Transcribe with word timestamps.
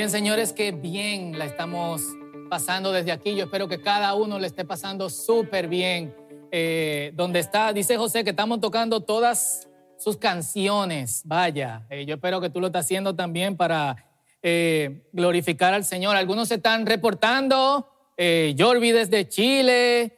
Bien, 0.00 0.10
señores, 0.10 0.54
que 0.54 0.72
bien 0.72 1.38
la 1.38 1.44
estamos 1.44 2.00
pasando 2.48 2.90
desde 2.90 3.12
aquí. 3.12 3.36
Yo 3.36 3.44
espero 3.44 3.68
que 3.68 3.82
cada 3.82 4.14
uno 4.14 4.38
le 4.38 4.46
esté 4.46 4.64
pasando 4.64 5.10
súper 5.10 5.68
bien. 5.68 6.16
Eh, 6.50 7.12
donde 7.16 7.38
está, 7.38 7.70
dice 7.74 7.98
José, 7.98 8.24
que 8.24 8.30
estamos 8.30 8.62
tocando 8.62 9.02
todas 9.02 9.68
sus 9.98 10.16
canciones. 10.16 11.20
Vaya, 11.26 11.86
eh, 11.90 12.06
yo 12.06 12.14
espero 12.14 12.40
que 12.40 12.48
tú 12.48 12.62
lo 12.62 12.68
estás 12.68 12.86
haciendo 12.86 13.14
también 13.14 13.58
para 13.58 13.94
eh, 14.42 15.02
glorificar 15.12 15.74
al 15.74 15.84
Señor. 15.84 16.16
Algunos 16.16 16.48
se 16.48 16.54
están 16.54 16.86
reportando. 16.86 17.86
Eh, 18.16 18.56
Jorvi 18.58 18.92
desde 18.92 19.28
Chile, 19.28 20.16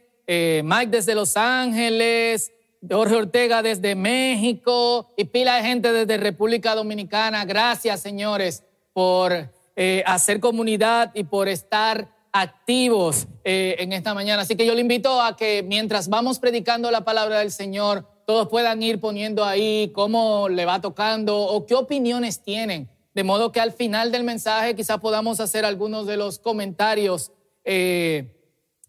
Mike 0.62 0.92
desde 0.92 1.16
Los 1.16 1.36
Ángeles, 1.36 2.52
Jorge 2.88 3.16
Ortega 3.16 3.62
desde 3.62 3.96
México 3.96 5.12
y 5.16 5.24
pila 5.24 5.56
de 5.56 5.62
gente 5.64 5.92
desde 5.92 6.18
República 6.18 6.76
Dominicana. 6.76 7.44
Gracias, 7.44 7.98
señores, 7.98 8.62
por 8.92 9.50
eh, 9.74 10.02
hacer 10.06 10.38
comunidad 10.38 11.12
y 11.14 11.24
por 11.24 11.48
estar 11.48 12.14
activos 12.30 13.26
eh, 13.42 13.76
en 13.78 13.92
esta 13.92 14.12
mañana. 14.12 14.42
Así 14.42 14.54
que 14.54 14.66
yo 14.66 14.74
le 14.74 14.82
invito 14.82 15.20
a 15.22 15.34
que 15.34 15.62
mientras 15.62 16.08
vamos 16.08 16.38
predicando 16.38 16.90
la 16.90 17.04
palabra 17.04 17.38
del 17.38 17.50
Señor, 17.50 18.06
todos 18.26 18.48
puedan 18.48 18.82
ir 18.82 19.00
poniendo 19.00 19.44
ahí 19.44 19.90
cómo 19.94 20.50
le 20.50 20.66
va 20.66 20.80
tocando 20.82 21.38
o 21.38 21.64
qué 21.64 21.74
opiniones 21.74 22.42
tienen. 22.42 22.90
De 23.14 23.24
modo 23.24 23.50
que 23.50 23.60
al 23.60 23.72
final 23.72 24.12
del 24.12 24.24
mensaje 24.24 24.74
quizá 24.74 24.98
podamos 24.98 25.40
hacer 25.40 25.64
algunos 25.64 26.06
de 26.06 26.18
los 26.18 26.38
comentarios 26.38 27.32
eh, 27.64 28.36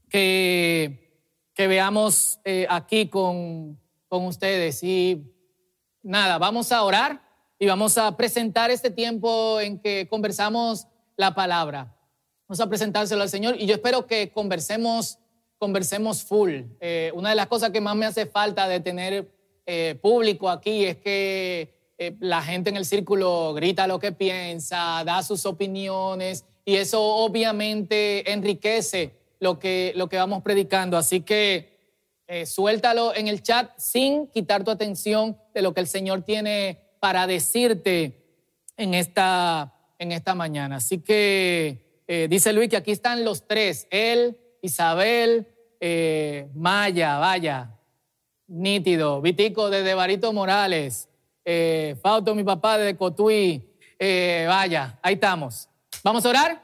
que, 0.10 1.24
que, 1.54 1.68
veamos 1.68 2.40
aquí 2.68 3.08
con, 3.08 3.80
con 4.10 4.26
ustedes. 4.26 4.84
Y 4.84 5.24
nada, 6.02 6.38
vamos 6.38 6.72
a 6.74 6.84
orar 6.84 7.23
y 7.64 7.66
vamos 7.66 7.98
a 7.98 8.18
presentar 8.18 8.72
este 8.72 8.90
tiempo 8.90 9.62
en 9.62 9.80
que 9.80 10.06
conversamos 10.10 10.86
la 11.16 11.34
palabra. 11.34 11.96
Vamos 12.46 12.60
a 12.60 12.68
presentárselo 12.68 13.22
al 13.22 13.30
Señor 13.30 13.56
y 13.58 13.66
yo 13.66 13.76
espero 13.76 14.06
que 14.06 14.34
conversemos, 14.34 15.18
conversemos 15.58 16.24
full. 16.24 16.64
Eh, 16.82 17.14
una 17.16 17.30
de 17.30 17.36
las 17.36 17.48
cosas 17.48 17.70
que 17.70 17.80
más 17.80 17.96
me 17.96 18.06
hace 18.06 18.26
falta 18.26 18.68
de 18.68 18.82
tener 18.82 19.32
eh, 19.66 19.98
público 20.02 20.50
aquí 20.50 20.84
es 20.84 20.98
que 20.98 21.94
eh, 21.98 22.18
la 22.20 22.42
gente 22.42 22.70
en 22.70 22.76
el 22.76 22.84
círculo 22.84 23.54
grita 23.54 23.88
lo 23.88 23.98
que 23.98 24.12
piensa, 24.12 25.02
da 25.06 25.24
sus 25.24 25.46
opiniones 25.46 26.44
y 26.66 26.76
eso 26.76 27.02
obviamente 27.02 28.30
enriquece 28.30 29.14
lo 29.40 29.58
que, 29.58 29.94
lo 29.96 30.10
que 30.10 30.18
vamos 30.18 30.44
predicando. 30.44 30.98
Así 30.98 31.22
que 31.22 31.72
suéltalo 32.46 33.16
en 33.16 33.30
el 33.30 33.42
chat 33.42 33.72
sin 33.78 34.28
quitar 34.28 34.66
tu 34.66 34.72
atención 34.72 35.38
de 35.54 35.62
lo 35.62 35.74
que 35.74 35.80
el 35.80 35.88
Señor 35.88 36.24
tiene 36.24 36.83
para 37.04 37.28
decirte 37.28 38.24
en 38.78 38.94
esta, 38.94 39.74
en 40.00 40.14
esta 40.14 40.36
mañana. 40.36 40.78
Así 40.78 41.00
que 41.00 42.02
eh, 42.08 42.28
dice 42.30 42.54
Luis 42.54 42.70
que 42.70 42.78
aquí 42.78 42.92
están 42.92 43.26
los 43.26 43.46
tres, 43.46 43.88
él, 43.92 44.38
Isabel, 44.62 45.50
eh, 45.82 46.50
Maya, 46.56 47.18
vaya, 47.18 47.78
nítido, 48.48 49.20
Vitico 49.22 49.70
desde 49.70 49.94
Barito 49.96 50.32
Morales, 50.32 51.10
eh, 51.44 51.98
Fauto, 52.02 52.36
mi 52.36 52.46
papá 52.46 52.78
desde 52.78 52.96
Cotuí, 52.96 53.70
vaya, 54.48 54.98
ahí 55.02 55.16
estamos. 55.16 55.68
Vamos 56.06 56.26
a 56.26 56.30
orar 56.30 56.64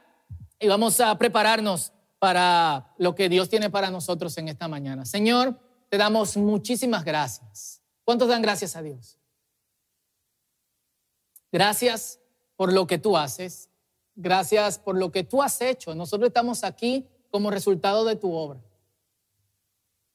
y 0.57 0.69
vamos 0.69 1.01
a 1.01 1.17
prepararnos 1.17 1.91
para 2.17 2.94
lo 2.97 3.13
que 3.13 3.28
Dios 3.28 3.49
tiene 3.49 3.69
para 3.69 3.91
nosotros 3.91 4.38
en 4.38 4.47
esta 4.47 4.69
mañana. 4.69 5.03
Señor, 5.03 5.59
te 5.89 5.97
damos 5.97 6.38
muchísimas 6.38 7.03
gracias. 7.03 7.81
¿Cuántos 8.05 8.29
dan 8.29 8.41
gracias 8.41 8.78
a 8.78 8.81
Dios? 8.81 9.19
Gracias 11.51 12.19
por 12.55 12.73
lo 12.73 12.87
que 12.87 12.97
tú 12.97 13.17
haces. 13.17 13.69
Gracias 14.15 14.79
por 14.79 14.97
lo 14.97 15.11
que 15.11 15.23
tú 15.23 15.41
has 15.41 15.61
hecho. 15.61 15.95
Nosotros 15.95 16.27
estamos 16.27 16.63
aquí 16.63 17.07
como 17.31 17.51
resultado 17.51 18.05
de 18.05 18.15
tu 18.15 18.33
obra. 18.33 18.59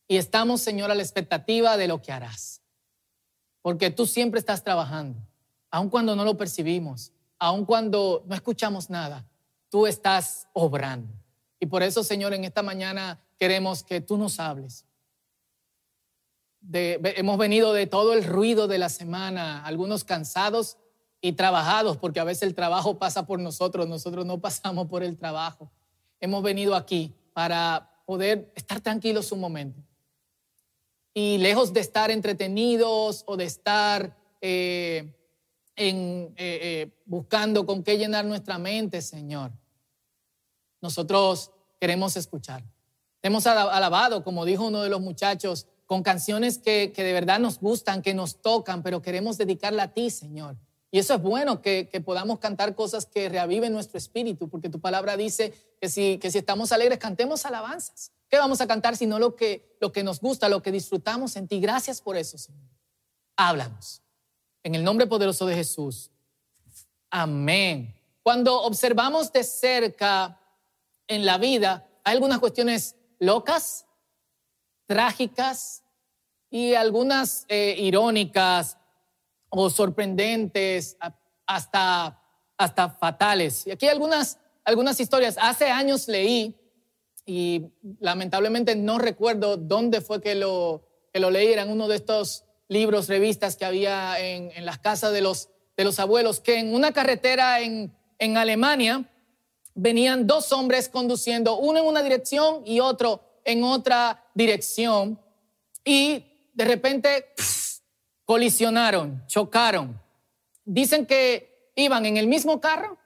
Y 0.06 0.16
estamos, 0.16 0.60
Señor, 0.60 0.90
a 0.90 0.94
la 0.94 1.02
expectativa 1.02 1.76
de 1.76 1.88
lo 1.88 2.02
que 2.02 2.12
harás. 2.12 2.60
Porque 3.62 3.90
tú 3.90 4.06
siempre 4.06 4.38
estás 4.38 4.62
trabajando, 4.62 5.18
aun 5.70 5.88
cuando 5.88 6.14
no 6.14 6.24
lo 6.24 6.36
percibimos, 6.36 7.12
aun 7.38 7.64
cuando 7.64 8.22
no 8.26 8.34
escuchamos 8.34 8.90
nada, 8.90 9.26
tú 9.70 9.86
estás 9.86 10.48
obrando. 10.52 11.14
Y 11.58 11.66
por 11.66 11.82
eso, 11.82 12.04
Señor, 12.04 12.34
en 12.34 12.44
esta 12.44 12.62
mañana 12.62 13.18
queremos 13.38 13.82
que 13.82 14.02
tú 14.02 14.18
nos 14.18 14.38
hables. 14.38 14.84
hemos 16.70 17.38
venido 17.38 17.72
de 17.72 17.86
todo 17.86 18.12
el 18.12 18.24
ruido 18.24 18.68
de 18.68 18.76
la 18.76 18.90
semana, 18.90 19.64
algunos 19.64 20.04
cansados, 20.04 20.76
y 21.24 21.32
trabajados, 21.32 21.96
porque 21.96 22.20
a 22.20 22.24
veces 22.24 22.42
el 22.42 22.54
trabajo 22.54 22.98
pasa 22.98 23.24
por 23.24 23.40
nosotros, 23.40 23.88
nosotros 23.88 24.26
no 24.26 24.38
pasamos 24.42 24.88
por 24.88 25.02
el 25.02 25.16
trabajo. 25.16 25.72
Hemos 26.20 26.42
venido 26.42 26.74
aquí 26.74 27.14
para 27.32 28.02
poder 28.04 28.52
estar 28.54 28.82
tranquilos 28.82 29.32
un 29.32 29.40
momento. 29.40 29.82
Y 31.14 31.38
lejos 31.38 31.72
de 31.72 31.80
estar 31.80 32.10
entretenidos 32.10 33.24
o 33.26 33.38
de 33.38 33.44
estar 33.44 34.14
eh, 34.42 35.16
en, 35.76 36.34
eh, 36.36 36.58
eh, 36.62 36.90
buscando 37.06 37.64
con 37.64 37.82
qué 37.82 37.96
llenar 37.96 38.26
nuestra 38.26 38.58
mente, 38.58 39.00
Señor, 39.00 39.50
nosotros 40.82 41.52
queremos 41.80 42.18
escuchar. 42.18 42.62
Hemos 43.22 43.46
alabado, 43.46 44.22
como 44.24 44.44
dijo 44.44 44.66
uno 44.66 44.82
de 44.82 44.90
los 44.90 45.00
muchachos, 45.00 45.68
con 45.86 46.02
canciones 46.02 46.58
que, 46.58 46.92
que 46.94 47.02
de 47.02 47.14
verdad 47.14 47.38
nos 47.38 47.60
gustan, 47.60 48.02
que 48.02 48.12
nos 48.12 48.42
tocan, 48.42 48.82
pero 48.82 49.00
queremos 49.00 49.38
dedicarla 49.38 49.84
a 49.84 49.94
ti, 49.94 50.10
Señor. 50.10 50.58
Y 50.94 50.98
eso 51.00 51.14
es 51.14 51.22
bueno, 51.22 51.60
que, 51.60 51.88
podamos 52.04 52.38
cantar 52.38 52.76
cosas 52.76 53.04
que 53.04 53.28
reaviven 53.28 53.72
nuestro 53.72 53.98
espíritu, 53.98 54.48
porque 54.48 54.68
tu 54.68 54.78
palabra 54.78 55.16
dice 55.16 55.52
que 55.80 55.88
si, 55.88 56.20
estamos 56.22 56.70
alegres, 56.70 57.00
cantemos 57.00 57.44
alabanzas. 57.44 58.12
¿Qué 58.28 58.38
vamos 58.38 58.60
a 58.60 58.68
cantar 58.68 58.96
sino 58.96 59.18
lo 59.18 59.34
que, 59.34 59.76
lo 59.80 59.90
que 59.90 60.04
nos 60.04 60.20
gusta, 60.20 60.48
lo 60.48 60.62
que 60.62 60.70
disfrutamos 60.70 61.34
en 61.34 61.48
ti? 61.48 61.58
Gracias 61.58 62.00
por 62.00 62.16
eso, 62.16 62.38
Señor. 62.38 62.70
Háblanos. 63.34 64.02
En 64.62 64.76
el 64.76 64.84
nombre 64.84 65.08
poderoso 65.08 65.46
de 65.46 65.56
Jesús. 65.56 66.12
Amén. 67.10 67.92
Cuando 68.22 68.62
observamos 68.62 69.32
de 69.32 69.42
cerca 69.42 70.38
en 71.08 71.26
la 71.26 71.38
vida, 71.38 71.88
hay 72.04 72.14
algunas 72.14 72.38
cuestiones 72.38 72.94
locas, 73.18 73.84
trágicas 74.86 75.82
y 76.50 76.74
algunas 76.74 77.46
eh, 77.48 77.74
irónicas 77.78 78.78
o 79.56 79.70
sorprendentes, 79.70 80.96
hasta, 81.46 82.20
hasta 82.56 82.90
fatales. 82.90 83.66
Y 83.66 83.70
aquí 83.70 83.88
algunas, 83.88 84.38
algunas 84.64 84.98
historias. 85.00 85.36
Hace 85.40 85.70
años 85.70 86.08
leí, 86.08 86.56
y 87.26 87.66
lamentablemente 88.00 88.76
no 88.76 88.98
recuerdo 88.98 89.56
dónde 89.56 90.00
fue 90.00 90.20
que 90.20 90.34
lo, 90.34 90.86
que 91.12 91.20
lo 91.20 91.30
leí, 91.30 91.52
en 91.52 91.70
uno 91.70 91.88
de 91.88 91.96
estos 91.96 92.44
libros, 92.68 93.08
revistas 93.08 93.56
que 93.56 93.64
había 93.64 94.18
en, 94.18 94.50
en 94.52 94.66
las 94.66 94.78
casas 94.78 95.12
de 95.12 95.20
los, 95.20 95.48
de 95.76 95.84
los 95.84 95.98
abuelos, 95.98 96.40
que 96.40 96.58
en 96.58 96.74
una 96.74 96.92
carretera 96.92 97.60
en, 97.60 97.96
en 98.18 98.36
Alemania 98.36 99.10
venían 99.74 100.26
dos 100.26 100.52
hombres 100.52 100.88
conduciendo, 100.88 101.58
uno 101.58 101.80
en 101.80 101.86
una 101.86 102.02
dirección 102.02 102.62
y 102.64 102.80
otro 102.80 103.22
en 103.44 103.62
otra 103.62 104.24
dirección, 104.34 105.20
y 105.84 106.24
de 106.54 106.64
repente 106.64 107.26
colisionaron, 108.24 109.22
chocaron. 109.26 110.00
Dicen 110.64 111.06
que 111.06 111.72
iban 111.76 112.06
en 112.06 112.16
el 112.16 112.26
mismo 112.26 112.60
carro 112.60 112.98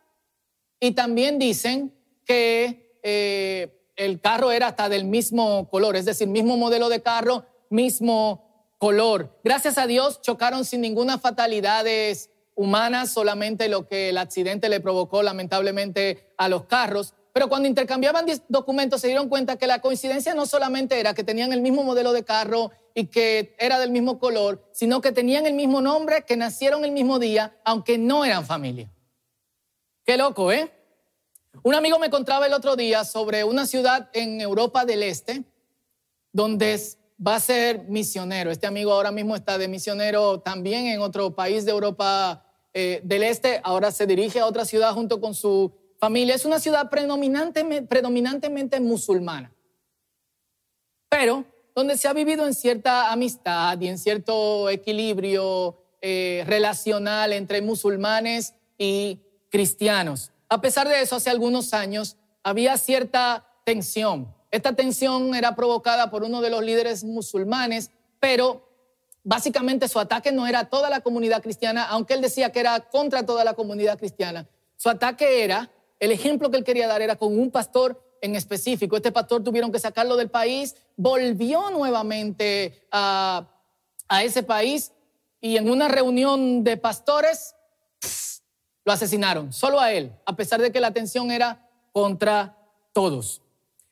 y 0.81 0.93
también 0.93 1.39
dicen 1.39 1.95
que 2.25 2.99
eh, 3.03 3.93
el 3.97 4.21
carro 4.21 4.53
era 4.53 4.69
hasta 4.69 4.89
del 4.89 5.05
mismo 5.05 5.69
color, 5.69 5.97
es 5.97 6.05
decir, 6.05 6.29
mismo 6.29 6.57
modelo 6.57 6.89
de 6.89 7.03
carro, 7.03 7.47
mismo 7.69 8.75
color. 8.79 9.41
Gracias 9.43 9.77
a 9.77 9.87
Dios 9.87 10.23
chocaron 10.23 10.65
sin 10.65 10.81
ninguna 10.81 11.19
fatalidades 11.19 12.31
humanas, 12.55 13.13
solamente 13.13 13.69
lo 13.69 13.87
que 13.87 14.11
el 14.11 14.19
accidente 14.19 14.69
le 14.69 14.81
provocó 14.81 15.23
lamentablemente 15.23 16.33
a 16.37 16.49
los 16.49 16.65
carros. 16.65 17.15
Pero 17.39 17.49
cuando 17.49 17.69
intercambiaban 17.69 18.27
documentos 18.49 19.01
se 19.01 19.07
dieron 19.07 19.29
cuenta 19.29 19.55
que 19.55 19.69
la 19.69 19.81
coincidencia 19.81 20.35
no 20.35 20.45
solamente 20.45 20.99
era 20.99 21.15
que 21.15 21.23
tenían 21.23 21.53
el 21.53 21.61
mismo 21.61 21.85
modelo 21.85 22.13
de 22.13 22.25
carro 22.25 22.73
y 22.97 23.07
que 23.07 23.55
era 23.61 23.79
del 23.79 23.93
mismo 23.93 24.19
color, 24.19 24.69
sino 24.73 25.01
que 25.01 25.13
tenían 25.13 25.47
el 25.47 25.55
mismo 25.55 25.81
nombre, 25.81 26.25
que 26.27 26.37
nacieron 26.37 26.85
el 26.85 26.91
mismo 26.91 27.21
día, 27.21 27.57
aunque 27.65 27.97
no 27.97 28.25
eran 28.25 28.45
familia. 28.45 28.91
Qué 30.05 30.17
loco, 30.17 30.51
¿eh? 30.51 30.69
Un 31.63 31.77
amigo 31.77 32.01
me 32.01 32.11
contaba 32.11 32.45
el 32.45 32.53
otro 32.53 32.75
día 32.75 33.05
sobre 33.05 33.45
una 33.45 33.67
ciudad 33.67 34.11
en 34.15 34.41
Europa 34.41 34.85
del 34.85 35.05
Este 35.05 35.45
donde 36.33 36.77
va 37.25 37.37
a 37.37 37.41
ser 37.41 37.85
misionero. 37.85 38.51
Este 38.51 38.67
amigo 38.67 38.93
ahora 38.93 39.13
mismo 39.13 39.37
está 39.37 39.59
de 39.59 39.69
misionero 39.69 40.41
también 40.41 40.89
en 40.89 41.01
otro 41.01 41.37
país 41.37 41.65
de 41.65 41.71
Europa 41.71 42.45
eh, 42.75 43.01
del 43.05 43.23
Este. 43.23 43.61
Ahora 43.63 43.93
se 43.93 44.09
dirige 44.09 44.41
a 44.41 44.47
otra 44.47 44.65
ciudad 44.65 44.93
junto 44.93 45.21
con 45.21 45.37
su 45.37 45.73
familia. 45.99 46.35
Es 46.35 46.45
una 46.45 46.61
ciudad 46.61 46.91
predominantemente, 46.91 48.81
musulmana. 48.81 49.53
Pero 51.09 51.45
donde 51.75 51.97
se 51.97 52.09
ha 52.09 52.13
vivido 52.13 52.47
en 52.47 52.55
cierta 52.55 53.13
amistad 53.13 53.81
y 53.81 53.89
en 53.89 53.99
cierto 53.99 54.69
equilibrio 54.69 55.77
eh, 56.03 56.45
relacional 56.47 57.33
entre 57.33 57.63
musulmanes 57.63 58.55
y 58.77 59.21
cristianos. 59.51 60.33
A 60.49 60.61
pesar 60.61 60.89
de 60.89 61.01
eso, 61.01 61.17
hace 61.17 61.31
algunos 61.31 61.75
años 61.75 62.17
había 62.43 62.77
cierta 62.79 63.47
tensión. 63.65 64.35
Esta 64.51 64.75
tensión 64.75 65.35
era 65.35 65.55
provocada 65.55 66.11
por 66.11 66.25
uno 66.25 66.41
de 66.41 66.51
los 66.51 66.63
líderes 66.63 67.05
musulmanes, 67.05 67.91
pero 68.19 68.67
básicamente 69.23 69.89
su 69.89 69.99
ataque 69.99 70.33
no 70.33 70.47
era 70.47 70.71
toda 70.71 70.89
la 70.89 71.01
comunidad 71.01 71.43
cristiana, 71.43 71.85
aunque 71.85 72.15
él 72.15 72.23
decía 72.23 72.51
que 72.51 72.61
era 72.61 72.81
contra 72.81 73.27
toda 73.27 73.45
la 73.45 73.55
comunidad 73.55 73.99
cristiana. 73.99 74.49
Su 74.77 74.89
ataque 74.89 75.45
era, 75.45 75.71
el 76.01 76.13
ejemplo 76.13 76.51
que 76.51 76.59
él 76.59 76.65
quería 76.65 76.87
dar 76.87 77.03
era 77.03 77.17
con 77.17 77.39
un 77.39 77.51
pastor 77.51 78.03
en 78.21 78.35
específico. 78.35 78.97
Este 78.97 79.13
pastor 79.13 79.43
tuvieron 79.43 79.73
que 79.73 79.79
sacarlo 79.79 80.17
del 80.17 80.31
país, 80.31 80.77
volvió 80.97 81.71
nuevamente 81.71 82.87
a, 82.91 83.49
ese 84.23 84.43
país 84.43 84.93
y 85.41 85.57
en 85.57 85.71
una 85.71 85.89
reunión 85.89 86.65
de 86.65 86.77
pastores 86.77 87.55
lo 88.85 88.93
asesinaron, 88.93 89.53
solo 89.53 89.81
a 89.81 89.93
él, 89.93 90.13
a 90.25 90.35
pesar 90.35 90.63
de 90.63 90.73
que 90.73 90.81
la 90.81 90.89
atención 90.89 91.31
era 91.31 91.69
contra 91.93 92.57
todos. 92.93 93.43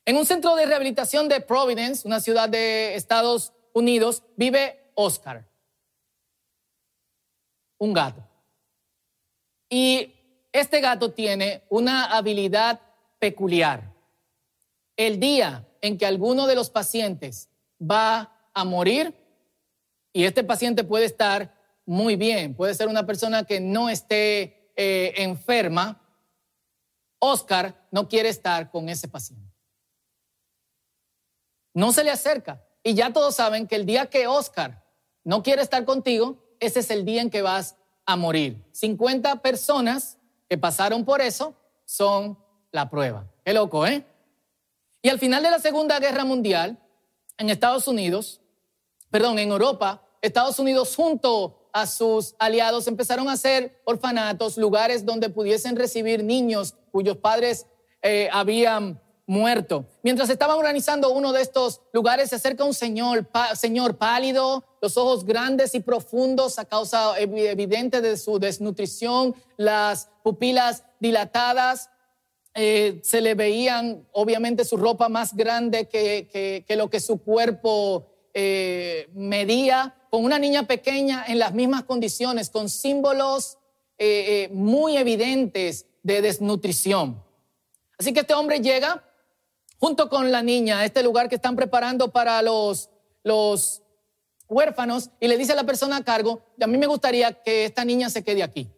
En 0.06 0.16
un 0.16 0.24
centro 0.24 0.56
de 0.56 0.64
rehabilitación 0.64 1.28
de 1.28 1.40
Providence, 1.40 2.06
una 2.06 2.20
ciudad 2.20 2.48
de 2.48 2.94
Estados 2.94 3.52
Unidos, 3.74 4.22
vive 4.36 4.90
Oscar, 4.94 5.46
un 7.76 7.92
gato. 7.92 8.26
Y 9.68 10.15
este 10.60 10.80
gato 10.80 11.12
tiene 11.12 11.64
una 11.68 12.16
habilidad 12.16 12.80
peculiar. 13.18 13.92
El 14.96 15.20
día 15.20 15.66
en 15.80 15.98
que 15.98 16.06
alguno 16.06 16.46
de 16.46 16.54
los 16.54 16.70
pacientes 16.70 17.48
va 17.80 18.32
a 18.54 18.64
morir, 18.64 19.14
y 20.12 20.24
este 20.24 20.42
paciente 20.42 20.82
puede 20.82 21.04
estar 21.04 21.54
muy 21.84 22.16
bien, 22.16 22.54
puede 22.54 22.74
ser 22.74 22.88
una 22.88 23.04
persona 23.04 23.44
que 23.44 23.60
no 23.60 23.90
esté 23.90 24.72
eh, 24.76 25.12
enferma, 25.18 26.02
Oscar 27.18 27.86
no 27.90 28.08
quiere 28.08 28.28
estar 28.28 28.70
con 28.70 28.88
ese 28.88 29.08
paciente. 29.08 29.54
No 31.74 31.92
se 31.92 32.04
le 32.04 32.10
acerca. 32.10 32.64
Y 32.82 32.94
ya 32.94 33.12
todos 33.12 33.34
saben 33.34 33.66
que 33.66 33.76
el 33.76 33.84
día 33.84 34.06
que 34.06 34.26
Oscar 34.26 34.86
no 35.24 35.42
quiere 35.42 35.60
estar 35.60 35.84
contigo, 35.84 36.42
ese 36.60 36.80
es 36.80 36.90
el 36.90 37.04
día 37.04 37.20
en 37.20 37.30
que 37.30 37.42
vas 37.42 37.76
a 38.06 38.16
morir. 38.16 38.64
50 38.72 39.42
personas 39.42 40.15
que 40.48 40.58
pasaron 40.58 41.04
por 41.04 41.20
eso 41.20 41.54
son 41.84 42.38
la 42.72 42.88
prueba. 42.90 43.26
Qué 43.44 43.52
loco, 43.52 43.86
¿eh? 43.86 44.04
Y 45.02 45.08
al 45.08 45.18
final 45.18 45.42
de 45.42 45.50
la 45.50 45.58
Segunda 45.58 45.98
Guerra 46.00 46.24
Mundial, 46.24 46.78
en 47.38 47.50
Estados 47.50 47.86
Unidos, 47.86 48.40
perdón, 49.10 49.38
en 49.38 49.50
Europa, 49.50 50.02
Estados 50.20 50.58
Unidos 50.58 50.94
junto 50.96 51.70
a 51.72 51.86
sus 51.86 52.34
aliados 52.38 52.86
empezaron 52.86 53.28
a 53.28 53.32
hacer 53.32 53.80
orfanatos, 53.84 54.56
lugares 54.56 55.04
donde 55.04 55.28
pudiesen 55.28 55.76
recibir 55.76 56.24
niños 56.24 56.74
cuyos 56.90 57.18
padres 57.18 57.66
eh, 58.02 58.28
habían 58.32 59.00
muerto. 59.26 59.84
Mientras 60.02 60.30
estaban 60.30 60.56
organizando 60.56 61.10
uno 61.10 61.32
de 61.32 61.42
estos 61.42 61.82
lugares, 61.92 62.30
se 62.30 62.36
acerca 62.36 62.64
un 62.64 62.74
señor, 62.74 63.28
señor 63.54 63.96
pálido, 63.96 64.64
los 64.80 64.96
ojos 64.96 65.24
grandes 65.24 65.74
y 65.74 65.80
profundos 65.80 66.58
a 66.58 66.64
causa 66.64 67.18
evidente 67.18 68.00
de 68.00 68.16
su 68.16 68.38
desnutrición, 68.38 69.34
las 69.56 70.08
pupilas 70.26 70.82
dilatadas, 70.98 71.88
eh, 72.52 72.98
se 73.04 73.20
le 73.20 73.36
veían 73.36 74.08
obviamente 74.10 74.64
su 74.64 74.76
ropa 74.76 75.08
más 75.08 75.36
grande 75.36 75.86
que, 75.86 76.64
lo 76.70 76.90
que 76.90 76.98
su 76.98 77.22
cuerpo 77.22 78.08
eh, 78.34 79.08
medía, 79.14 79.94
con 80.10 80.24
una 80.24 80.40
niña 80.40 80.64
pequeña 80.64 81.24
en 81.28 81.38
las 81.38 81.54
mismas 81.54 81.84
condiciones, 81.84 82.50
con 82.50 82.68
símbolos 82.68 83.58
eh, 83.98 84.48
muy 84.52 84.96
evidentes 84.96 85.86
de 86.02 86.20
desnutrición. 86.22 87.22
Así 87.96 88.12
que 88.12 88.20
este 88.20 88.34
hombre 88.34 88.58
llega 88.58 89.04
junto 89.78 90.08
con 90.08 90.32
la 90.32 90.42
niña 90.42 90.80
a 90.80 90.84
este 90.84 91.04
lugar 91.04 91.28
que 91.28 91.36
están 91.36 91.54
preparando 91.54 92.10
para 92.10 92.42
los, 92.42 92.90
los 93.22 93.80
huérfanos 94.48 95.10
y 95.20 95.28
le 95.28 95.38
dice 95.38 95.52
a 95.52 95.56
la 95.56 95.62
persona 95.62 95.98
a 95.98 96.04
cargo, 96.04 96.42
a 96.60 96.66
mí 96.66 96.78
me 96.78 96.88
gustaría 96.88 97.32
que 97.44 97.64
esta 97.64 97.84
niña 97.84 98.10
se 98.10 98.24
quede 98.24 98.42
aquí. 98.42 98.72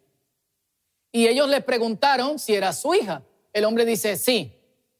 Y 1.11 1.27
ellos 1.27 1.49
le 1.49 1.61
preguntaron 1.61 2.39
si 2.39 2.55
era 2.55 2.73
su 2.73 2.93
hija. 2.93 3.23
El 3.53 3.65
hombre 3.65 3.85
dice, 3.85 4.15
sí, 4.15 4.53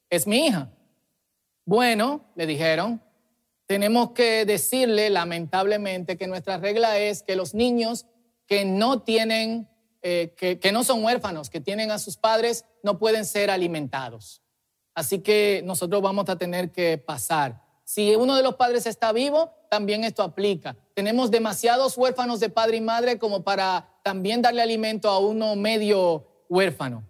es 0.08 0.26
mi 0.26 0.46
hija. 0.46 0.70
Bueno, 1.64 2.24
le 2.34 2.46
dijeron, 2.46 3.02
tenemos 3.66 4.10
que 4.10 4.44
decirle 4.44 5.10
lamentablemente 5.10 6.16
que 6.16 6.26
nuestra 6.26 6.58
regla 6.58 6.98
es 6.98 7.22
que 7.22 7.36
los 7.36 7.54
niños 7.54 8.06
que 8.46 8.64
no 8.64 9.02
tienen, 9.02 9.68
eh, 10.02 10.34
que, 10.36 10.58
que 10.58 10.72
no 10.72 10.82
son 10.82 11.04
huérfanos, 11.04 11.50
que 11.50 11.60
tienen 11.60 11.92
a 11.92 12.00
sus 12.00 12.16
padres, 12.16 12.64
no 12.82 12.98
pueden 12.98 13.24
ser 13.24 13.50
alimentados. 13.50 14.42
Así 14.94 15.20
que 15.20 15.62
nosotros 15.64 16.02
vamos 16.02 16.28
a 16.28 16.36
tener 16.36 16.72
que 16.72 16.98
pasar. 16.98 17.62
Si 17.84 18.16
uno 18.16 18.34
de 18.34 18.42
los 18.42 18.56
padres 18.56 18.86
está 18.86 19.12
vivo, 19.12 19.54
también 19.70 20.04
esto 20.04 20.22
aplica. 20.22 20.76
Tenemos 20.94 21.30
demasiados 21.30 21.96
huérfanos 21.96 22.40
de 22.40 22.50
padre 22.50 22.78
y 22.78 22.80
madre 22.80 23.18
como 23.18 23.42
para 23.42 23.88
también 24.02 24.42
darle 24.42 24.60
alimento 24.60 25.08
a 25.08 25.20
uno 25.20 25.56
medio 25.56 26.26
huérfano. 26.48 27.04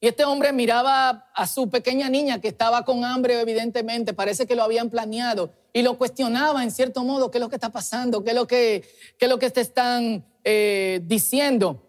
Y 0.00 0.08
este 0.08 0.24
hombre 0.24 0.52
miraba 0.52 1.30
a 1.34 1.46
su 1.46 1.70
pequeña 1.70 2.08
niña 2.08 2.40
que 2.40 2.48
estaba 2.48 2.84
con 2.84 3.04
hambre, 3.04 3.40
evidentemente, 3.40 4.12
parece 4.14 4.46
que 4.46 4.56
lo 4.56 4.64
habían 4.64 4.90
planeado, 4.90 5.52
y 5.72 5.82
lo 5.82 5.96
cuestionaba 5.96 6.64
en 6.64 6.72
cierto 6.72 7.04
modo, 7.04 7.30
¿qué 7.30 7.38
es 7.38 7.42
lo 7.42 7.48
que 7.48 7.56
está 7.56 7.70
pasando? 7.70 8.24
¿Qué 8.24 8.30
es 8.30 8.36
lo 8.36 8.46
que, 8.46 8.82
qué 9.18 9.28
lo 9.28 9.38
que 9.38 9.50
te 9.50 9.60
están 9.60 10.24
eh, 10.42 11.00
diciendo? 11.04 11.86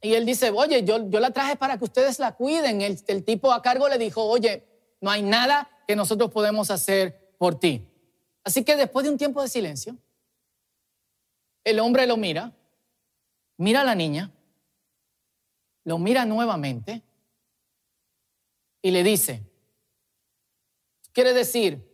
Y 0.00 0.14
él 0.14 0.26
dice, 0.26 0.50
oye, 0.50 0.84
yo, 0.84 1.08
yo 1.08 1.18
la 1.18 1.30
traje 1.30 1.56
para 1.56 1.78
que 1.78 1.84
ustedes 1.84 2.18
la 2.20 2.32
cuiden. 2.32 2.82
El, 2.82 3.00
el 3.08 3.24
tipo 3.24 3.50
a 3.50 3.62
cargo 3.62 3.88
le 3.88 3.98
dijo, 3.98 4.22
oye, 4.22 4.64
no 5.00 5.10
hay 5.10 5.22
nada 5.22 5.70
que 5.88 5.96
nosotros 5.96 6.30
podemos 6.30 6.70
hacer 6.70 7.34
por 7.38 7.58
ti. 7.58 7.88
Así 8.44 8.62
que 8.62 8.76
después 8.76 9.04
de 9.04 9.10
un 9.10 9.18
tiempo 9.18 9.40
de 9.42 9.48
silencio, 9.48 9.96
el 11.64 11.80
hombre 11.80 12.06
lo 12.06 12.16
mira, 12.16 12.54
mira 13.56 13.80
a 13.80 13.84
la 13.84 13.94
niña, 13.94 14.30
lo 15.84 15.98
mira 15.98 16.26
nuevamente 16.26 17.02
y 18.82 18.90
le 18.90 19.02
dice, 19.02 19.42
quiere 21.12 21.32
decir, 21.32 21.90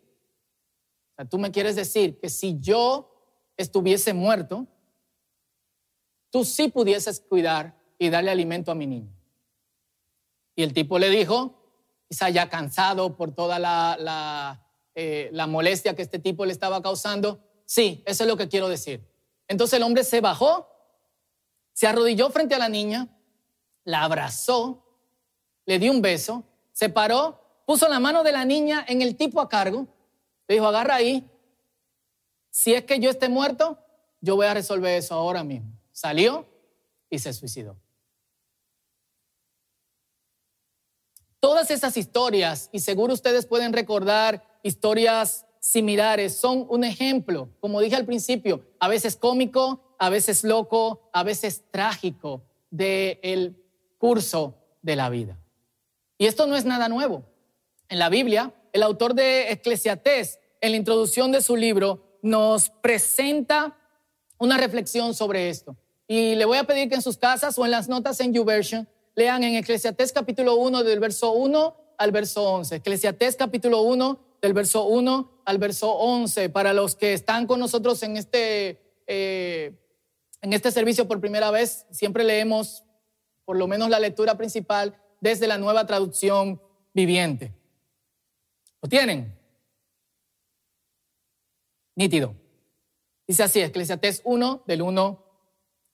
tú 1.29 1.39
me 1.39 1.53
quieres 1.53 1.77
decir 1.77 2.19
que 2.19 2.29
si 2.29 2.59
yo 2.59 3.07
estuviese 3.57 4.13
muerto, 4.13 4.67
tú 6.31 6.45
sí 6.45 6.69
pudieses 6.69 7.21
cuidar 7.21 7.79
y 7.99 8.11
darle 8.11 8.31
alimento 8.31 8.73
a 8.73 8.75
mi 8.75 8.87
niño. 8.87 9.13
Y 10.57 10.63
el 10.63 10.73
tipo 10.73 10.99
le 10.99 11.11
dijo, 11.11 11.61
quizá 12.09 12.29
ya 12.31 12.49
cansado 12.49 13.17
por 13.17 13.33
toda 13.33 13.59
la, 13.59 13.97
la, 14.01 14.67
eh, 14.95 15.31
la 15.33 15.47
molestia 15.47 15.95
que 15.95 16.03
este 16.03 16.19
tipo 16.19 16.45
le 16.45 16.53
estaba 16.53 16.83
causando, 16.83 17.41
sí, 17.65 18.03
eso 18.07 18.25
es 18.25 18.29
lo 18.29 18.37
que 18.37 18.49
quiero 18.49 18.69
decir. 18.69 19.07
Entonces 19.49 19.77
el 19.77 19.83
hombre 19.83 20.05
se 20.05 20.21
bajó, 20.21 20.69
se 21.73 21.87
arrodilló 21.87 22.31
frente 22.31 22.55
a 22.55 22.59
la 22.59 22.69
niña, 22.69 23.09
la 23.85 24.05
abrazó, 24.05 24.85
le 25.67 25.79
dio 25.79 25.91
un 25.91 26.03
beso 26.03 26.45
se 26.81 26.89
paró, 26.89 27.63
puso 27.67 27.89
la 27.89 28.01
mano 28.01 28.23
de 28.23 28.33
la 28.33 28.47
niña 28.47 28.83
en 28.89 29.03
el 29.03 29.15
tipo 29.15 29.39
a 29.43 29.51
cargo, 29.51 29.87
le 30.49 30.55
dijo, 30.55 30.67
agarra 30.67 30.95
ahí, 30.95 31.31
si 32.49 32.73
es 32.73 32.85
que 32.85 32.99
yo 32.99 33.11
esté 33.11 33.29
muerto, 33.29 33.79
yo 34.23 34.35
voy 34.35 34.47
a 34.47 34.55
resolver 34.55 34.97
eso 34.97 35.15
ahora 35.15 35.45
mismo. 35.45 35.71
Salió 35.93 36.49
y 37.11 37.19
se 37.19 37.35
suicidó. 37.35 37.77
Todas 41.39 41.71
esas 41.71 41.99
historias, 41.99 42.71
y 42.73 42.81
seguro 42.81 43.13
ustedes 43.13 43.45
pueden 43.45 43.75
recordar 43.75 44.43
historias 44.63 45.47
similares, 45.61 46.37
son 46.37 46.67
un 46.69 46.85
ejemplo, 46.85 47.51
como 47.61 47.81
dije 47.81 47.97
al 47.97 48.07
principio, 48.07 48.65
a 48.79 48.89
veces 48.89 49.17
cómico, 49.17 49.95
a 49.99 50.09
veces 50.09 50.43
loco, 50.45 51.11
a 51.13 51.23
veces 51.23 51.65
trágico 51.71 52.43
del 52.71 53.57
curso 53.99 54.55
de 54.83 54.97
la 54.97 55.11
vida. 55.11 55.39
Y 56.19 56.27
esto 56.27 56.47
no 56.47 56.57
es 56.57 56.65
nada 56.65 56.89
nuevo. 56.89 57.25
En 57.89 57.99
la 57.99 58.09
Biblia, 58.09 58.55
el 58.73 58.83
autor 58.83 59.15
de 59.15 59.53
Eclesiastés, 59.53 60.39
en 60.61 60.73
la 60.73 60.77
introducción 60.77 61.33
de 61.33 61.43
su 61.43 61.57
libro, 61.57 62.19
nos 62.23 62.71
presenta 62.71 63.77
una 64.39 64.57
reflexión 64.57 65.15
sobre 65.15 65.51
esto. 65.51 65.77
Y 66.07 66.35
le 66.35 66.45
voy 66.45 66.59
a 66.59 66.65
pedir 66.65 66.89
que 66.89 66.97
en 66.97 67.03
sus 67.03 67.19
casas 67.19 67.59
o 67.59 67.65
en 67.65 67.71
las 67.71 67.89
notas 67.89 68.21
en 68.21 68.33
YouVersion 68.33 68.89
lean 69.15 69.45
en 69.45 69.55
Eclesiastés 69.57 70.13
capítulo 70.13 70.57
1 70.57 70.83
del 70.83 71.01
verso 71.01 71.33
1 71.33 71.77
al 71.99 72.13
verso 72.13 72.43
11. 72.53 72.77
Eclesiastés 72.77 73.37
capítulo 73.37 73.83
1 73.83 74.30
del 74.41 74.55
verso 74.55 74.85
1 74.85 75.43
al 75.45 75.59
verso 75.59 75.93
11. 75.93 76.49
Para 76.51 76.73
los 76.73 76.97
que 76.97 77.13
están 77.13 77.47
con 77.47 77.61
nosotros 77.61 78.03
en 78.03 78.17
este, 78.17 78.81
eh, 79.07 79.79
en 80.41 80.53
este 80.53 80.71
servicio 80.71 81.07
por 81.07 81.21
primera 81.21 81.51
vez, 81.51 81.87
siempre 81.91 82.25
leemos 82.25 82.85
por 83.45 83.57
lo 83.57 83.67
menos 83.67 83.91
la 83.91 84.01
lectura 84.01 84.37
principal 84.37 84.97
desde 85.21 85.47
la 85.47 85.59
nueva 85.59 85.87
traducción 85.87 86.63
viviente. 86.95 87.53
¿Lo 88.81 88.89
tienen? 88.89 89.37
Nítido. 91.95 92.35
Dice 93.27 93.43
así, 93.43 93.61
Eclesiastés 93.61 94.23
1 94.25 94.65
del 94.67 94.83
1 94.83 95.25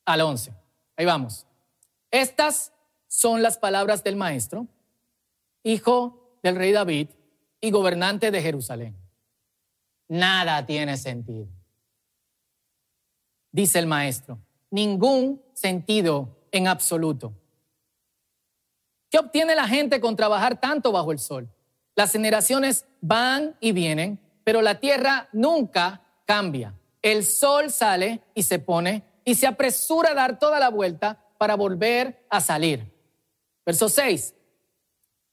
al 0.05 0.21
11. 0.21 0.53
Ahí 0.97 1.05
vamos. 1.05 1.47
Estas 2.11 2.73
son 3.09 3.43
las 3.43 3.59
palabras 3.59 4.05
del 4.05 4.17
maestro, 4.17 4.69
hijo 5.63 6.39
del 6.43 6.57
rey 6.57 6.73
David 6.73 7.09
y 7.67 7.71
gobernante 7.71 8.31
de 8.31 8.41
Jerusalén. 8.41 8.97
Nada 10.09 10.65
tiene 10.65 10.97
sentido. 10.97 11.49
Dice 13.51 13.81
el 13.81 13.87
maestro, 13.87 14.39
ningún 14.71 15.43
sentido 15.53 16.47
en 16.53 16.69
absoluto. 16.69 17.33
¿Qué 19.11 19.19
obtiene 19.19 19.57
la 19.57 19.67
gente 19.67 20.01
con 20.01 20.15
trabajar 20.15 20.61
tanto 20.61 20.93
bajo 20.93 21.11
el 21.11 21.19
sol? 21.19 21.49
Las 21.97 22.13
generaciones 22.13 22.87
van 23.01 23.57
y 23.61 23.73
vienen, 23.73 24.21
pero 24.45 24.63
la 24.63 24.79
tierra 24.79 25.29
nunca 25.33 26.03
cambia. 26.25 26.75
El 27.03 27.25
sol 27.25 27.71
sale 27.73 28.23
y 28.35 28.45
se 28.45 28.61
pone 28.61 29.03
y 29.25 29.35
se 29.35 29.49
apresura 29.49 30.11
a 30.11 30.15
dar 30.15 30.39
toda 30.39 30.61
la 30.61 30.69
vuelta 30.69 31.21
para 31.37 31.57
volver 31.57 32.25
a 32.31 32.41
salir. 32.41 32.93
Verso 33.65 33.89
6. 33.89 34.35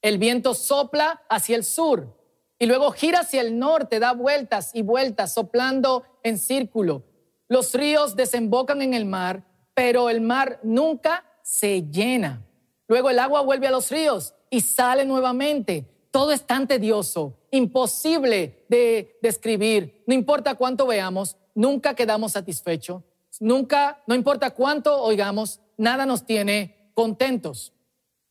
El 0.02 0.18
viento 0.18 0.52
sopla 0.54 1.22
hacia 1.28 1.54
el 1.54 1.62
sur 1.62 2.23
y 2.64 2.66
luego 2.66 2.92
gira 2.92 3.20
hacia 3.20 3.42
el 3.42 3.58
norte, 3.58 4.00
da 4.00 4.14
vueltas 4.14 4.70
y 4.72 4.80
vueltas, 4.80 5.34
soplando 5.34 6.04
en 6.22 6.38
círculo. 6.38 7.02
Los 7.46 7.74
ríos 7.74 8.16
desembocan 8.16 8.80
en 8.80 8.94
el 8.94 9.04
mar, 9.04 9.44
pero 9.74 10.08
el 10.08 10.22
mar 10.22 10.60
nunca 10.62 11.26
se 11.42 11.82
llena. 11.82 12.42
Luego 12.88 13.10
el 13.10 13.18
agua 13.18 13.42
vuelve 13.42 13.66
a 13.66 13.70
los 13.70 13.90
ríos 13.90 14.32
y 14.48 14.62
sale 14.62 15.04
nuevamente. 15.04 15.84
Todo 16.10 16.32
es 16.32 16.46
tan 16.46 16.66
tedioso, 16.66 17.36
imposible 17.50 18.64
de 18.70 19.18
describir. 19.20 20.02
No 20.06 20.14
importa 20.14 20.54
cuánto 20.54 20.86
veamos, 20.86 21.36
nunca 21.54 21.94
quedamos 21.94 22.32
satisfechos. 22.32 23.02
Nunca, 23.40 24.02
no 24.06 24.14
importa 24.14 24.52
cuánto 24.52 25.02
oigamos, 25.02 25.60
nada 25.76 26.06
nos 26.06 26.24
tiene 26.24 26.90
contentos. 26.94 27.74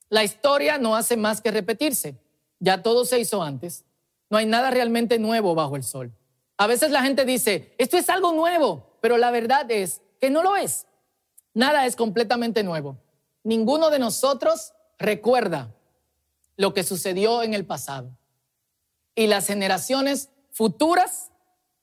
La 0.09 0.23
historia 0.23 0.79
no 0.79 0.95
hace 0.95 1.17
más 1.17 1.39
que 1.39 1.51
repetirse. 1.51 2.15
Ya 2.59 2.81
todo 2.81 3.05
se 3.05 3.19
hizo 3.19 3.43
antes. 3.43 3.85
No 4.33 4.39
hay 4.39 4.47
nada 4.47 4.71
realmente 4.71 5.19
nuevo 5.19 5.53
bajo 5.53 5.75
el 5.75 5.83
sol. 5.83 6.11
A 6.57 6.65
veces 6.65 6.89
la 6.89 7.03
gente 7.03 7.23
dice, 7.23 7.75
esto 7.77 7.97
es 7.97 8.09
algo 8.09 8.33
nuevo, 8.33 8.97
pero 8.99 9.19
la 9.19 9.29
verdad 9.29 9.69
es 9.69 10.01
que 10.19 10.31
no 10.31 10.41
lo 10.41 10.55
es. 10.55 10.87
Nada 11.53 11.85
es 11.85 11.95
completamente 11.95 12.63
nuevo. 12.63 12.97
Ninguno 13.43 13.91
de 13.91 13.99
nosotros 13.99 14.73
recuerda 14.97 15.75
lo 16.57 16.73
que 16.73 16.81
sucedió 16.81 17.43
en 17.43 17.53
el 17.53 17.67
pasado. 17.67 18.09
Y 19.13 19.27
las 19.27 19.45
generaciones 19.45 20.31
futuras 20.49 21.31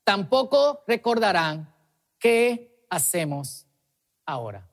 tampoco 0.03 0.83
recordarán 0.89 1.73
qué 2.19 2.85
hacemos 2.91 3.69
ahora. 4.27 4.69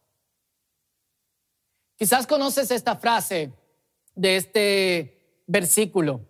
Quizás 1.95 2.25
conoces 2.25 2.71
esta 2.71 2.95
frase 2.95 3.53
de 4.15 4.35
este 4.35 5.43
versículo 5.45 6.26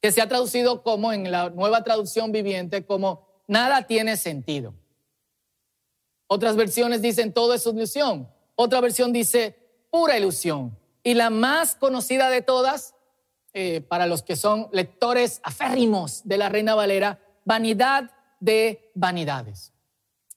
que 0.00 0.12
se 0.12 0.20
ha 0.20 0.28
traducido 0.28 0.82
como 0.82 1.12
en 1.12 1.30
la 1.30 1.50
nueva 1.50 1.82
traducción 1.82 2.32
viviente 2.32 2.84
como 2.84 3.26
nada 3.46 3.86
tiene 3.86 4.16
sentido. 4.16 4.74
Otras 6.28 6.56
versiones 6.56 7.02
dicen 7.02 7.32
todo 7.32 7.54
es 7.54 7.66
ilusión. 7.66 8.28
Otra 8.56 8.80
versión 8.80 9.12
dice 9.12 9.56
pura 9.90 10.18
ilusión. 10.18 10.76
Y 11.02 11.14
la 11.14 11.30
más 11.30 11.76
conocida 11.76 12.30
de 12.30 12.42
todas, 12.42 12.94
eh, 13.52 13.80
para 13.80 14.06
los 14.06 14.22
que 14.22 14.36
son 14.36 14.68
lectores 14.72 15.40
aférrimos 15.44 16.22
de 16.24 16.38
la 16.38 16.48
Reina 16.48 16.74
Valera, 16.74 17.20
vanidad 17.44 18.10
de 18.40 18.90
vanidades. 18.94 19.72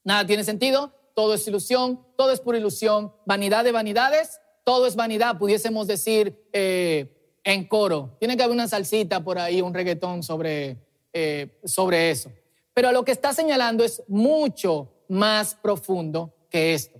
Nada 0.03 0.25
tiene 0.25 0.43
sentido, 0.43 0.93
todo 1.15 1.33
es 1.33 1.47
ilusión, 1.47 2.05
todo 2.15 2.31
es 2.31 2.39
pura 2.39 2.57
ilusión, 2.57 3.13
vanidad 3.25 3.63
de 3.63 3.71
vanidades, 3.71 4.39
todo 4.63 4.85
es 4.85 4.95
vanidad, 4.95 5.37
pudiésemos 5.37 5.87
decir 5.87 6.47
eh, 6.53 7.18
en 7.49 7.65
coro. 7.65 8.15
Tiene 8.19 8.37
que 8.37 8.43
haber 8.43 8.53
una 8.53 8.67
salsita 8.67 9.23
por 9.23 9.39
ahí, 9.39 9.61
un 9.61 9.73
reggaetón 9.73 10.21
sobre, 10.21 10.77
eh, 11.13 11.59
sobre 11.65 12.11
eso. 12.11 12.31
Pero 12.75 12.91
lo 12.91 13.03
que 13.03 13.11
está 13.11 13.33
señalando 13.33 13.83
es 13.83 14.03
mucho 14.07 14.91
más 15.07 15.55
profundo 15.55 16.31
que 16.51 16.75
esto. 16.75 16.99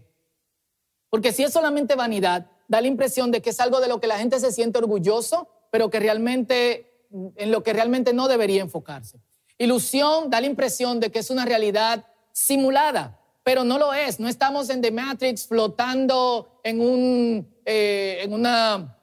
Porque 1.11 1.33
si 1.33 1.43
es 1.43 1.53
solamente 1.53 1.93
vanidad, 1.95 2.47
da 2.67 2.81
la 2.81 2.87
impresión 2.87 3.29
de 3.29 3.43
que 3.43 3.51
es 3.51 3.59
algo 3.59 3.79
de 3.79 3.87
lo 3.87 4.01
que 4.01 4.07
la 4.07 4.17
gente 4.17 4.39
se 4.39 4.51
siente 4.51 4.79
orgulloso, 4.79 5.47
pero 5.69 5.91
que 5.91 5.99
realmente, 5.99 7.05
en 7.35 7.51
lo 7.51 7.61
que 7.61 7.73
realmente 7.73 8.13
no 8.13 8.27
debería 8.27 8.63
enfocarse. 8.63 9.19
Ilusión 9.59 10.31
da 10.31 10.41
la 10.41 10.47
impresión 10.47 10.99
de 10.99 11.11
que 11.11 11.19
es 11.19 11.29
una 11.29 11.45
realidad 11.45 12.07
simulada, 12.31 13.19
pero 13.43 13.63
no 13.63 13.77
lo 13.77 13.93
es. 13.93 14.19
No 14.19 14.27
estamos 14.27 14.71
en 14.71 14.81
The 14.81 14.89
Matrix 14.89 15.45
flotando 15.45 16.59
en 16.63 16.81
un, 16.81 17.55
eh, 17.65 18.21
en 18.23 18.33
una, 18.33 18.98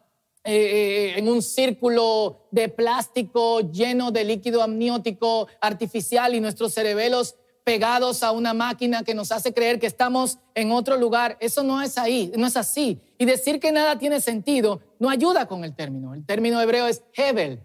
eh, 0.48 1.14
en 1.16 1.28
un 1.28 1.42
círculo 1.42 2.46
de 2.52 2.68
plástico 2.68 3.60
lleno 3.72 4.12
de 4.12 4.24
líquido 4.24 4.62
amniótico 4.62 5.48
artificial 5.60 6.34
y 6.34 6.40
nuestros 6.40 6.72
cerebelos 6.72 7.34
pegados 7.64 8.22
a 8.22 8.30
una 8.30 8.54
máquina 8.54 9.02
que 9.02 9.12
nos 9.12 9.32
hace 9.32 9.52
creer 9.52 9.80
que 9.80 9.88
estamos 9.88 10.38
en 10.54 10.70
otro 10.70 10.96
lugar. 10.96 11.36
Eso 11.40 11.64
no 11.64 11.82
es 11.82 11.98
ahí, 11.98 12.32
no 12.36 12.46
es 12.46 12.56
así. 12.56 13.00
Y 13.18 13.24
decir 13.24 13.58
que 13.58 13.72
nada 13.72 13.98
tiene 13.98 14.20
sentido 14.20 14.80
no 15.00 15.10
ayuda 15.10 15.46
con 15.46 15.64
el 15.64 15.74
término. 15.74 16.14
El 16.14 16.24
término 16.24 16.60
hebreo 16.60 16.86
es 16.86 17.02
Hebel. 17.12 17.60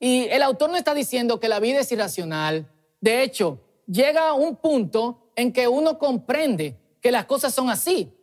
Y 0.00 0.24
el 0.30 0.42
autor 0.42 0.70
no 0.70 0.76
está 0.76 0.94
diciendo 0.94 1.38
que 1.38 1.50
la 1.50 1.60
vida 1.60 1.80
es 1.80 1.92
irracional. 1.92 2.72
De 3.02 3.22
hecho, 3.22 3.60
llega 3.86 4.30
a 4.30 4.32
un 4.32 4.56
punto 4.56 5.30
en 5.36 5.52
que 5.52 5.68
uno 5.68 5.98
comprende 5.98 6.78
que 7.02 7.12
las 7.12 7.26
cosas 7.26 7.52
son 7.52 7.68
así. 7.68 8.15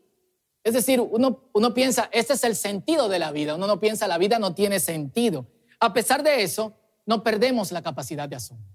Es 0.63 0.73
decir, 0.73 1.01
uno, 1.01 1.49
uno 1.53 1.73
piensa, 1.73 2.09
este 2.11 2.33
es 2.33 2.43
el 2.43 2.55
sentido 2.55 3.09
de 3.09 3.19
la 3.19 3.31
vida. 3.31 3.55
Uno 3.55 3.67
no 3.67 3.79
piensa, 3.79 4.07
la 4.07 4.17
vida 4.17 4.39
no 4.39 4.55
tiene 4.55 4.79
sentido. 4.79 5.45
A 5.79 5.91
pesar 5.93 6.23
de 6.23 6.43
eso, 6.43 6.73
no 7.05 7.23
perdemos 7.23 7.71
la 7.71 7.81
capacidad 7.81 8.29
de 8.29 8.37
asombro. 8.37 8.73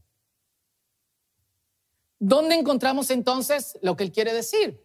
¿Dónde 2.19 2.57
encontramos 2.57 3.11
entonces 3.11 3.79
lo 3.81 3.97
que 3.97 4.05
él 4.05 4.13
quiere 4.13 4.35
decir? 4.35 4.85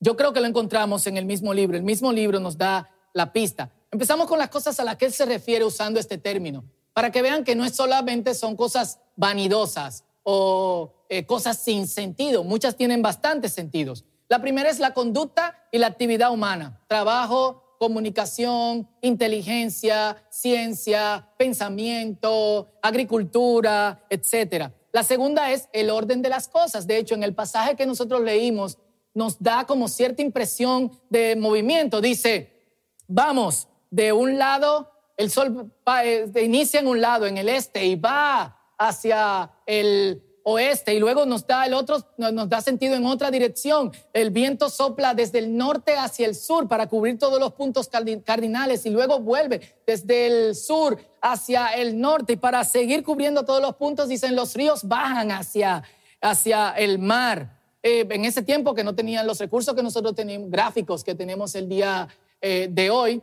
Yo 0.00 0.16
creo 0.16 0.32
que 0.32 0.40
lo 0.40 0.46
encontramos 0.46 1.06
en 1.06 1.16
el 1.18 1.26
mismo 1.26 1.52
libro. 1.52 1.76
El 1.76 1.82
mismo 1.82 2.12
libro 2.12 2.40
nos 2.40 2.56
da 2.56 2.90
la 3.12 3.32
pista. 3.32 3.70
Empezamos 3.90 4.26
con 4.26 4.38
las 4.38 4.48
cosas 4.48 4.80
a 4.80 4.84
las 4.84 4.96
que 4.96 5.06
él 5.06 5.12
se 5.12 5.26
refiere 5.26 5.64
usando 5.64 6.00
este 6.00 6.16
término, 6.16 6.64
para 6.92 7.12
que 7.12 7.22
vean 7.22 7.44
que 7.44 7.54
no 7.54 7.64
es 7.64 7.76
solamente 7.76 8.34
son 8.34 8.56
cosas 8.56 9.00
vanidosas 9.16 10.04
o 10.22 10.94
eh, 11.08 11.26
cosas 11.26 11.58
sin 11.58 11.86
sentido. 11.86 12.44
Muchas 12.44 12.76
tienen 12.76 13.02
bastantes 13.02 13.52
sentidos. 13.52 14.04
La 14.30 14.40
primera 14.40 14.70
es 14.70 14.78
la 14.78 14.94
conducta 14.94 15.58
y 15.72 15.78
la 15.78 15.88
actividad 15.88 16.30
humana. 16.30 16.80
Trabajo, 16.86 17.76
comunicación, 17.80 18.88
inteligencia, 19.00 20.22
ciencia, 20.30 21.28
pensamiento, 21.36 22.68
agricultura, 22.80 24.06
etcétera. 24.08 24.72
La 24.92 25.02
segunda 25.02 25.50
es 25.50 25.68
el 25.72 25.90
orden 25.90 26.22
de 26.22 26.28
las 26.28 26.46
cosas. 26.46 26.86
De 26.86 26.96
hecho, 26.96 27.16
en 27.16 27.24
el 27.24 27.34
pasaje 27.34 27.74
que 27.74 27.86
nosotros 27.86 28.20
leímos, 28.20 28.78
nos 29.14 29.42
da 29.42 29.66
como 29.66 29.88
cierta 29.88 30.22
impresión 30.22 30.92
de 31.08 31.34
movimiento. 31.34 32.00
Dice, 32.00 32.76
vamos 33.08 33.66
de 33.90 34.12
un 34.12 34.38
lado, 34.38 34.92
el 35.16 35.32
sol 35.32 35.72
eh, 36.04 36.30
inicia 36.40 36.78
en 36.78 36.86
un 36.86 37.00
lado, 37.00 37.26
en 37.26 37.36
el 37.36 37.48
este, 37.48 37.84
y 37.84 37.96
va 37.96 38.56
hacia 38.78 39.50
el 39.66 40.22
oeste 40.42 40.94
y 40.94 40.98
luego 40.98 41.26
nos 41.26 41.46
da 41.46 41.66
el 41.66 41.74
otro, 41.74 41.98
nos 42.16 42.48
da 42.48 42.60
sentido 42.60 42.94
en 42.94 43.06
otra 43.06 43.30
dirección. 43.30 43.92
El 44.12 44.30
viento 44.30 44.68
sopla 44.70 45.14
desde 45.14 45.38
el 45.38 45.56
norte 45.56 45.96
hacia 45.96 46.26
el 46.26 46.34
sur 46.34 46.68
para 46.68 46.88
cubrir 46.88 47.18
todos 47.18 47.38
los 47.38 47.52
puntos 47.52 47.88
cardinales 48.24 48.86
y 48.86 48.90
luego 48.90 49.20
vuelve 49.20 49.60
desde 49.86 50.26
el 50.26 50.54
sur 50.54 50.98
hacia 51.20 51.68
el 51.68 52.00
norte 52.00 52.34
y 52.34 52.36
para 52.36 52.64
seguir 52.64 53.02
cubriendo 53.02 53.44
todos 53.44 53.60
los 53.60 53.76
puntos, 53.76 54.08
dicen, 54.08 54.34
los 54.36 54.54
ríos 54.54 54.84
bajan 54.84 55.30
hacia, 55.30 55.82
hacia 56.20 56.70
el 56.70 56.98
mar. 56.98 57.58
Eh, 57.82 58.06
en 58.10 58.24
ese 58.24 58.42
tiempo 58.42 58.74
que 58.74 58.84
no 58.84 58.94
tenían 58.94 59.26
los 59.26 59.38
recursos 59.38 59.74
que 59.74 59.82
nosotros 59.82 60.14
tenemos, 60.14 60.50
gráficos 60.50 61.02
que 61.02 61.14
tenemos 61.14 61.54
el 61.54 61.68
día 61.68 62.08
eh, 62.40 62.68
de 62.70 62.90
hoy, 62.90 63.22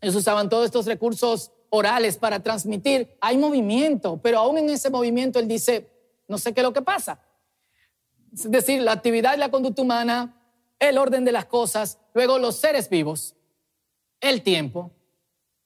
ellos 0.00 0.16
usaban 0.16 0.48
todos 0.48 0.64
estos 0.64 0.86
recursos 0.86 1.52
orales 1.68 2.16
para 2.16 2.42
transmitir, 2.42 3.16
hay 3.20 3.36
movimiento, 3.36 4.18
pero 4.22 4.38
aún 4.38 4.58
en 4.58 4.70
ese 4.70 4.90
movimiento 4.90 5.38
él 5.38 5.46
dice, 5.46 5.89
no 6.30 6.38
sé 6.38 6.54
qué 6.54 6.60
es 6.60 6.64
lo 6.64 6.72
que 6.72 6.80
pasa. 6.80 7.20
Es 8.32 8.48
decir, 8.48 8.80
la 8.80 8.92
actividad 8.92 9.34
y 9.34 9.38
la 9.38 9.50
conducta 9.50 9.82
humana, 9.82 10.40
el 10.78 10.96
orden 10.96 11.24
de 11.24 11.32
las 11.32 11.46
cosas, 11.46 11.98
luego 12.14 12.38
los 12.38 12.54
seres 12.56 12.88
vivos, 12.88 13.34
el 14.20 14.42
tiempo, 14.42 14.92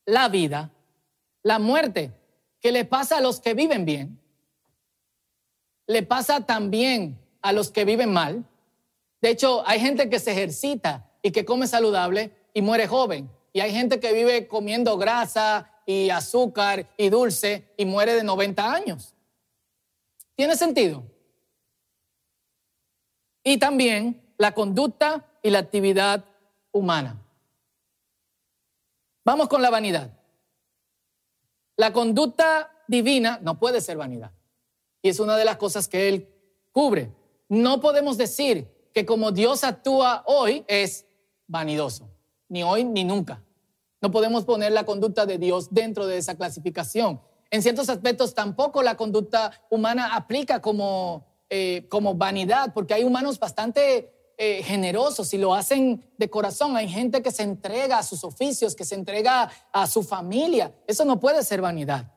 la 0.06 0.28
vida, 0.28 0.72
la 1.42 1.58
muerte, 1.58 2.12
que 2.62 2.72
le 2.72 2.86
pasa 2.86 3.18
a 3.18 3.20
los 3.20 3.40
que 3.40 3.52
viven 3.52 3.84
bien, 3.84 4.18
le 5.86 6.02
pasa 6.02 6.46
también 6.46 7.20
a 7.42 7.52
los 7.52 7.70
que 7.70 7.84
viven 7.84 8.10
mal. 8.10 8.42
De 9.20 9.28
hecho, 9.28 9.62
hay 9.66 9.80
gente 9.80 10.08
que 10.08 10.18
se 10.18 10.32
ejercita 10.32 11.10
y 11.22 11.30
que 11.30 11.44
come 11.44 11.66
saludable 11.66 12.32
y 12.54 12.62
muere 12.62 12.86
joven. 12.88 13.30
Y 13.52 13.60
hay 13.60 13.70
gente 13.70 14.00
que 14.00 14.14
vive 14.14 14.48
comiendo 14.48 14.96
grasa 14.96 15.70
y 15.84 16.08
azúcar 16.08 16.88
y 16.96 17.10
dulce 17.10 17.70
y 17.76 17.84
muere 17.84 18.14
de 18.14 18.24
90 18.24 18.72
años. 18.72 19.13
¿Tiene 20.36 20.56
sentido? 20.56 21.04
Y 23.42 23.58
también 23.58 24.34
la 24.38 24.52
conducta 24.52 25.26
y 25.42 25.50
la 25.50 25.60
actividad 25.60 26.24
humana. 26.72 27.20
Vamos 29.24 29.48
con 29.48 29.62
la 29.62 29.70
vanidad. 29.70 30.18
La 31.76 31.92
conducta 31.92 32.70
divina 32.88 33.38
no 33.42 33.58
puede 33.58 33.80
ser 33.80 33.96
vanidad. 33.96 34.32
Y 35.02 35.08
es 35.08 35.20
una 35.20 35.36
de 35.36 35.44
las 35.44 35.56
cosas 35.56 35.88
que 35.88 36.08
Él 36.08 36.28
cubre. 36.72 37.12
No 37.48 37.80
podemos 37.80 38.16
decir 38.16 38.90
que 38.92 39.04
como 39.04 39.32
Dios 39.32 39.64
actúa 39.64 40.22
hoy 40.26 40.64
es 40.68 41.06
vanidoso, 41.46 42.08
ni 42.48 42.62
hoy 42.62 42.84
ni 42.84 43.04
nunca. 43.04 43.42
No 44.00 44.10
podemos 44.10 44.44
poner 44.44 44.72
la 44.72 44.84
conducta 44.84 45.26
de 45.26 45.38
Dios 45.38 45.68
dentro 45.72 46.06
de 46.06 46.18
esa 46.18 46.36
clasificación. 46.36 47.20
En 47.54 47.62
ciertos 47.62 47.88
aspectos 47.88 48.34
tampoco 48.34 48.82
la 48.82 48.96
conducta 48.96 49.52
humana 49.70 50.16
aplica 50.16 50.60
como, 50.60 51.24
eh, 51.48 51.86
como 51.88 52.16
vanidad, 52.16 52.74
porque 52.74 52.94
hay 52.94 53.04
humanos 53.04 53.38
bastante 53.38 54.12
eh, 54.36 54.64
generosos 54.64 55.32
y 55.34 55.38
lo 55.38 55.54
hacen 55.54 56.04
de 56.18 56.28
corazón. 56.28 56.76
Hay 56.76 56.88
gente 56.88 57.22
que 57.22 57.30
se 57.30 57.44
entrega 57.44 57.98
a 57.98 58.02
sus 58.02 58.24
oficios, 58.24 58.74
que 58.74 58.84
se 58.84 58.96
entrega 58.96 59.52
a 59.72 59.86
su 59.86 60.02
familia. 60.02 60.74
Eso 60.88 61.04
no 61.04 61.20
puede 61.20 61.44
ser 61.44 61.60
vanidad. 61.60 62.12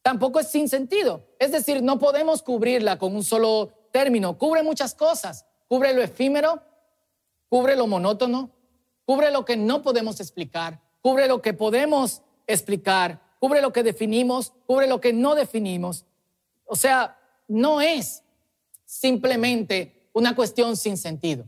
Tampoco 0.00 0.40
es 0.40 0.48
sin 0.48 0.70
sentido. 0.70 1.22
Es 1.38 1.52
decir, 1.52 1.82
no 1.82 1.98
podemos 1.98 2.40
cubrirla 2.40 2.98
con 2.98 3.14
un 3.14 3.24
solo 3.24 3.70
término. 3.92 4.38
Cubre 4.38 4.62
muchas 4.62 4.94
cosas. 4.94 5.44
Cubre 5.68 5.92
lo 5.92 6.00
efímero, 6.00 6.62
cubre 7.50 7.76
lo 7.76 7.86
monótono, 7.86 8.52
cubre 9.04 9.30
lo 9.30 9.44
que 9.44 9.58
no 9.58 9.82
podemos 9.82 10.18
explicar, 10.18 10.80
cubre 11.02 11.28
lo 11.28 11.42
que 11.42 11.52
podemos 11.52 12.22
explicar, 12.46 13.27
cubre 13.38 13.60
lo 13.60 13.72
que 13.72 13.82
definimos, 13.82 14.52
cubre 14.66 14.86
lo 14.86 15.00
que 15.00 15.12
no 15.12 15.34
definimos. 15.34 16.04
O 16.64 16.76
sea, 16.76 17.18
no 17.46 17.80
es 17.80 18.22
simplemente 18.84 20.08
una 20.12 20.34
cuestión 20.34 20.76
sin 20.76 20.96
sentido. 20.96 21.44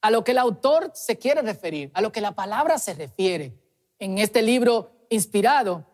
A 0.00 0.10
lo 0.10 0.24
que 0.24 0.32
el 0.32 0.38
autor 0.38 0.90
se 0.94 1.18
quiere 1.18 1.42
referir, 1.42 1.90
a 1.94 2.00
lo 2.00 2.12
que 2.12 2.20
la 2.20 2.32
palabra 2.32 2.78
se 2.78 2.94
refiere 2.94 3.58
en 3.98 4.18
este 4.18 4.42
libro 4.42 4.90
inspirado, 5.08 5.86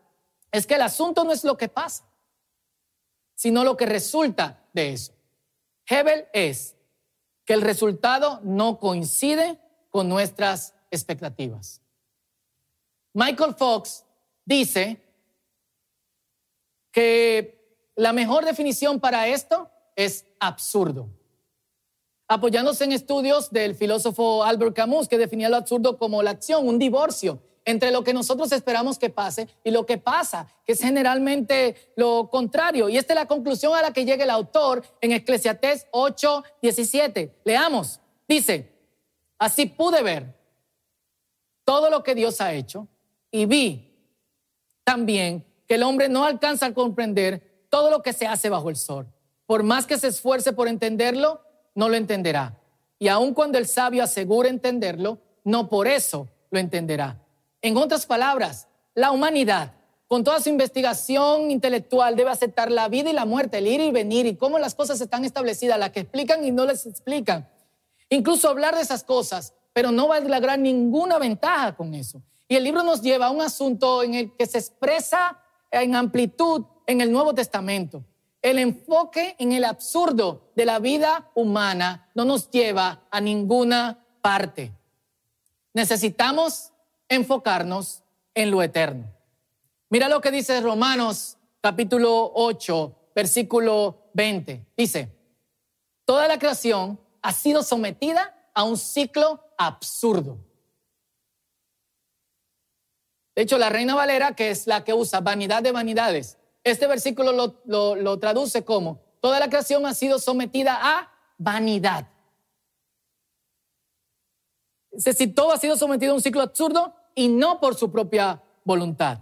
es 0.51 0.67
que 0.67 0.75
el 0.75 0.83
asunto 0.83 1.25
no 1.25 1.33
es 1.33 1.45
lo 1.45 1.57
que 1.57 1.69
pasa, 1.69 2.05
sino 3.35 3.65
lo 3.65 3.77
que 3.77 3.87
resulta 3.87 4.65
de 4.73 4.93
eso. 4.93 5.13
Hebel 5.87 6.27
es 6.33 6.77
que 7.45 7.55
el 7.55 7.63
resultado 7.63 8.41
no 8.43 8.79
coincide 8.79 9.59
con 9.91 10.09
nuestras 10.09 10.75
expectativas. 10.91 11.81
Michael 13.13 13.55
Fox 13.55 14.05
dice 14.51 15.01
que 16.91 17.93
la 17.95 18.13
mejor 18.13 18.45
definición 18.45 18.99
para 18.99 19.29
esto 19.29 19.71
es 19.95 20.27
absurdo. 20.41 21.09
Apoyándose 22.27 22.85
en 22.85 22.93
estudios 22.93 23.51
del 23.51 23.77
filósofo 23.77 24.43
Albert 24.43 24.75
Camus, 24.75 25.09
que 25.09 25.19
definía 25.19 25.49
lo 25.49 25.57
absurdo 25.57 25.99
como 25.99 26.23
la 26.23 26.31
acción, 26.31 26.67
un 26.67 26.79
divorcio 26.81 27.41
entre 27.65 27.93
lo 27.93 28.03
que 28.03 28.13
nosotros 28.13 28.51
esperamos 28.51 28.99
que 28.99 29.11
pase 29.11 29.49
y 29.63 29.71
lo 29.71 29.87
que 29.87 29.99
pasa, 29.99 30.49
que 30.65 30.73
es 30.73 30.81
generalmente 30.81 31.93
lo 31.95 32.29
contrario. 32.29 32.89
Y 32.89 32.97
esta 32.97 33.13
es 33.13 33.21
la 33.21 33.27
conclusión 33.27 33.77
a 33.77 33.83
la 33.83 33.93
que 33.93 34.05
llega 34.05 34.25
el 34.25 34.31
autor 34.31 34.83
en 35.01 35.13
Eclesiastés 35.13 35.87
8, 35.93 36.43
17. 36.61 37.41
Leamos. 37.45 38.01
Dice, 38.27 38.73
así 39.39 39.67
pude 39.67 40.03
ver 40.03 40.35
todo 41.65 41.89
lo 41.89 42.03
que 42.03 42.17
Dios 42.17 42.41
ha 42.41 42.53
hecho 42.53 42.89
y 43.31 43.47
vi 43.47 43.90
también 44.91 45.47
que 45.69 45.77
el 45.77 45.85
hombre 45.85 46.09
no 46.09 46.25
alcanza 46.25 46.67
a 46.67 46.75
comprender 46.75 47.65
todo 47.69 47.93
lo 47.93 48.03
que 48.03 48.13
se 48.13 48.27
hace 48.27 48.49
bajo 48.49 48.71
el 48.71 48.75
sol. 48.75 49.07
Por 49.47 49.63
más 49.63 49.87
que 49.87 49.97
se 49.97 50.09
esfuerce 50.09 50.53
por 50.53 50.67
entenderlo, 50.67 51.43
no 51.77 51.89
lo 51.89 51.95
entenderá. 51.95 52.59
Y 52.99 53.07
aun 53.07 53.33
cuando 53.33 53.57
el 53.57 53.69
sabio 53.69 54.03
asegure 54.03 54.49
entenderlo, 54.49 55.19
no 55.45 55.69
por 55.69 55.87
eso 55.87 56.27
lo 56.51 56.59
entenderá. 56.59 57.23
En 57.63 57.77
otras 57.77 58.05
palabras, 58.05 58.67
la 58.97 59.13
humanidad, 59.13 59.75
con 60.09 60.25
toda 60.25 60.41
su 60.41 60.49
investigación 60.49 61.53
intelectual, 61.53 62.17
debe 62.17 62.31
aceptar 62.31 62.73
la 62.73 62.89
vida 62.89 63.11
y 63.11 63.13
la 63.13 63.27
muerte, 63.27 63.59
el 63.59 63.69
ir 63.69 63.81
y 63.81 63.93
venir 63.93 64.27
y 64.27 64.35
cómo 64.35 64.59
las 64.59 64.75
cosas 64.75 65.01
están 65.01 65.25
establecidas, 65.25 65.79
las 65.79 65.91
que 65.91 66.01
explican 66.01 66.45
y 66.45 66.51
no 66.51 66.67
les 66.67 66.85
explican. 66.85 67.49
Incluso 68.09 68.49
hablar 68.49 68.75
de 68.75 68.83
esas 68.83 69.05
cosas, 69.05 69.55
pero 69.73 69.93
no 69.93 70.09
va 70.09 70.17
a 70.17 70.21
lograr 70.21 70.59
ninguna 70.59 71.17
ventaja 71.21 71.77
con 71.77 71.95
eso. 71.95 72.21
Y 72.51 72.57
el 72.57 72.65
libro 72.65 72.83
nos 72.83 73.01
lleva 73.01 73.27
a 73.27 73.31
un 73.31 73.43
asunto 73.43 74.03
en 74.03 74.15
el 74.15 74.33
que 74.33 74.45
se 74.45 74.59
expresa 74.59 75.41
en 75.71 75.95
amplitud 75.95 76.65
en 76.85 77.01
el 77.01 77.13
Nuevo 77.13 77.33
Testamento. 77.33 78.03
El 78.43 78.59
enfoque 78.59 79.37
en 79.39 79.53
el 79.53 79.65
absurdo 79.65 80.51
de 80.57 80.65
la 80.65 80.81
vida 80.81 81.31
humana 81.37 82.11
no 82.13 82.25
nos 82.25 82.51
lleva 82.51 83.07
a 83.09 83.21
ninguna 83.21 84.05
parte. 84.21 84.73
Necesitamos 85.75 86.73
enfocarnos 87.09 88.03
en 88.35 88.51
lo 88.51 88.65
eterno. 88.65 89.07
Mira 89.89 90.09
lo 90.09 90.21
que 90.21 90.33
dice 90.33 90.61
Romanos 90.61 91.37
capítulo 91.61 92.33
8, 92.35 92.97
versículo 93.15 94.11
20. 94.15 94.67
Dice, 94.77 95.09
toda 96.05 96.27
la 96.27 96.37
creación 96.37 96.99
ha 97.23 97.33
sido 97.33 97.63
sometida 97.63 98.51
a 98.53 98.65
un 98.65 98.77
ciclo 98.77 99.41
absurdo. 99.57 100.50
De 103.35 103.43
hecho, 103.43 103.59
la 103.59 103.69
Reina 103.69 103.95
Valera, 103.95 104.35
que 104.35 104.51
es 104.51 104.67
la 104.67 104.85
que 104.85 104.95
usa 104.95 105.21
vanidad 105.21 105.63
de 105.63 105.73
vanidades, 105.73 106.39
este 106.65 106.87
versículo 106.87 107.33
lo, 107.33 107.97
lo 107.97 108.19
traduce 108.19 108.65
como, 108.65 109.01
toda 109.21 109.41
la 109.41 109.49
creación 109.49 109.87
ha 109.87 109.95
sido 109.95 110.19
sometida 110.19 110.79
a 110.81 111.13
vanidad. 111.39 112.09
Si 114.97 115.29
todo 115.29 115.53
ha 115.53 115.59
sido 115.59 115.77
sometido 115.77 116.13
a 116.13 116.17
un 116.17 116.23
ciclo 116.23 116.43
absurdo, 116.43 116.95
y 117.15 117.29
no 117.29 117.61
por 117.61 117.75
su 117.75 117.91
propia 117.91 118.43
voluntad. 118.65 119.19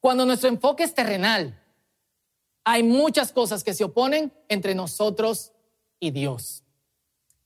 Cuando 0.00 0.26
nuestro 0.26 0.48
enfoque 0.48 0.84
es 0.84 0.94
terrenal, 0.94 1.58
hay 2.64 2.82
muchas 2.82 3.32
cosas 3.32 3.64
que 3.64 3.74
se 3.74 3.84
oponen 3.84 4.32
entre 4.48 4.74
nosotros 4.74 5.52
y 5.98 6.10
Dios. 6.10 6.64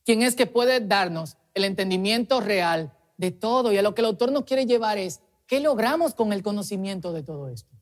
¿Quién 0.05 0.23
es 0.23 0.35
que 0.35 0.47
puede 0.47 0.81
darnos 0.81 1.37
el 1.55 1.65
entendimiento 1.65 2.41
real 2.41 2.93
de 3.17 3.31
todo? 3.31 3.73
Y 3.73 3.79
a 3.79 3.83
lo 3.83 3.95
que 3.95 4.01
el 4.01 4.07
autor 4.07 4.33
nos 4.33 4.45
quiere 4.45 4.67
llevar 4.67 4.99
es, 4.99 5.21
¿qué 5.53 5.61
logramos 5.61 6.15
con 6.15 6.33
el 6.33 6.43
conocimiento 6.43 7.13
de 7.13 7.23
todo 7.23 7.51
esto? 7.51 7.77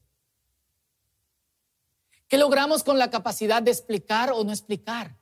¿Qué 2.26 2.36
logramos 2.36 2.82
con 2.82 2.98
la 2.98 3.10
capacidad 3.10 3.62
de 3.62 3.70
explicar 3.70 4.32
o 4.32 4.42
no 4.42 4.50
explicar? 4.50 5.16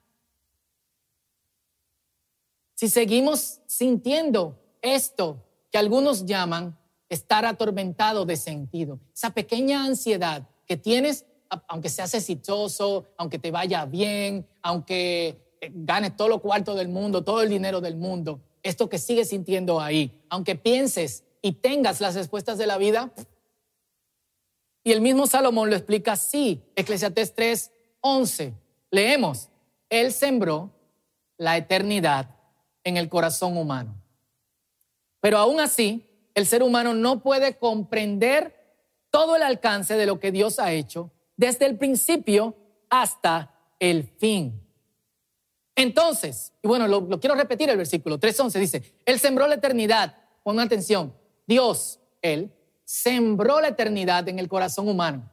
Si 2.74 2.88
seguimos 2.88 3.60
sintiendo 3.66 4.58
esto 4.80 5.44
que 5.70 5.76
algunos 5.76 6.24
llaman 6.24 6.78
estar 7.10 7.44
atormentado 7.44 8.24
de 8.24 8.38
sentido. 8.38 8.98
Esa 9.14 9.28
pequeña 9.34 9.84
ansiedad 9.84 10.48
que 10.64 10.78
tienes, 10.78 11.26
aunque 11.66 11.90
seas 11.90 12.14
exitoso, 12.14 13.04
aunque 13.18 13.38
te 13.38 13.50
vaya 13.50 13.84
bien, 13.84 14.48
aunque 14.62 15.36
eh, 15.60 15.70
ganes 15.70 16.16
todo 16.16 16.28
lo 16.28 16.40
cuarto 16.40 16.74
del 16.74 16.88
mundo, 16.88 17.22
todo 17.22 17.42
el 17.42 17.50
dinero 17.50 17.82
del 17.82 17.98
mundo, 17.98 18.40
esto 18.62 18.88
que 18.88 18.98
sigues 18.98 19.28
sintiendo 19.28 19.82
ahí, 19.82 20.18
aunque 20.30 20.54
pienses 20.54 21.24
y 21.48 21.52
tengas 21.52 22.02
las 22.02 22.14
respuestas 22.14 22.58
de 22.58 22.66
la 22.66 22.76
vida. 22.76 23.10
Y 24.84 24.92
el 24.92 25.00
mismo 25.00 25.26
Salomón 25.26 25.70
lo 25.70 25.76
explica 25.76 26.12
así, 26.12 26.62
Eclesiastés 26.76 27.34
3, 27.34 27.72
11. 28.02 28.52
Leemos, 28.90 29.48
Él 29.88 30.12
sembró 30.12 30.70
la 31.38 31.56
eternidad 31.56 32.36
en 32.84 32.98
el 32.98 33.08
corazón 33.08 33.56
humano. 33.56 33.94
Pero 35.22 35.38
aún 35.38 35.58
así, 35.58 36.04
el 36.34 36.44
ser 36.44 36.62
humano 36.62 36.92
no 36.92 37.22
puede 37.22 37.56
comprender 37.56 38.54
todo 39.08 39.34
el 39.34 39.42
alcance 39.42 39.96
de 39.96 40.04
lo 40.04 40.20
que 40.20 40.32
Dios 40.32 40.58
ha 40.58 40.72
hecho 40.72 41.10
desde 41.34 41.64
el 41.64 41.78
principio 41.78 42.56
hasta 42.90 43.54
el 43.78 44.04
fin. 44.04 44.60
Entonces, 45.74 46.52
y 46.62 46.68
bueno, 46.68 46.86
lo, 46.86 47.18
quiero 47.18 47.36
repetir 47.36 47.70
el 47.70 47.78
versículo 47.78 48.20
3.11 48.20 48.58
dice, 48.58 48.82
Él 49.06 49.18
sembró 49.18 49.46
la 49.48 49.54
eternidad, 49.54 50.14
pon 50.42 50.60
atención, 50.60 51.14
Dios, 51.48 51.98
Él, 52.22 52.52
sembró 52.84 53.60
la 53.60 53.68
eternidad 53.68 54.28
en 54.28 54.38
el 54.38 54.48
corazón 54.48 54.88
humano. 54.88 55.32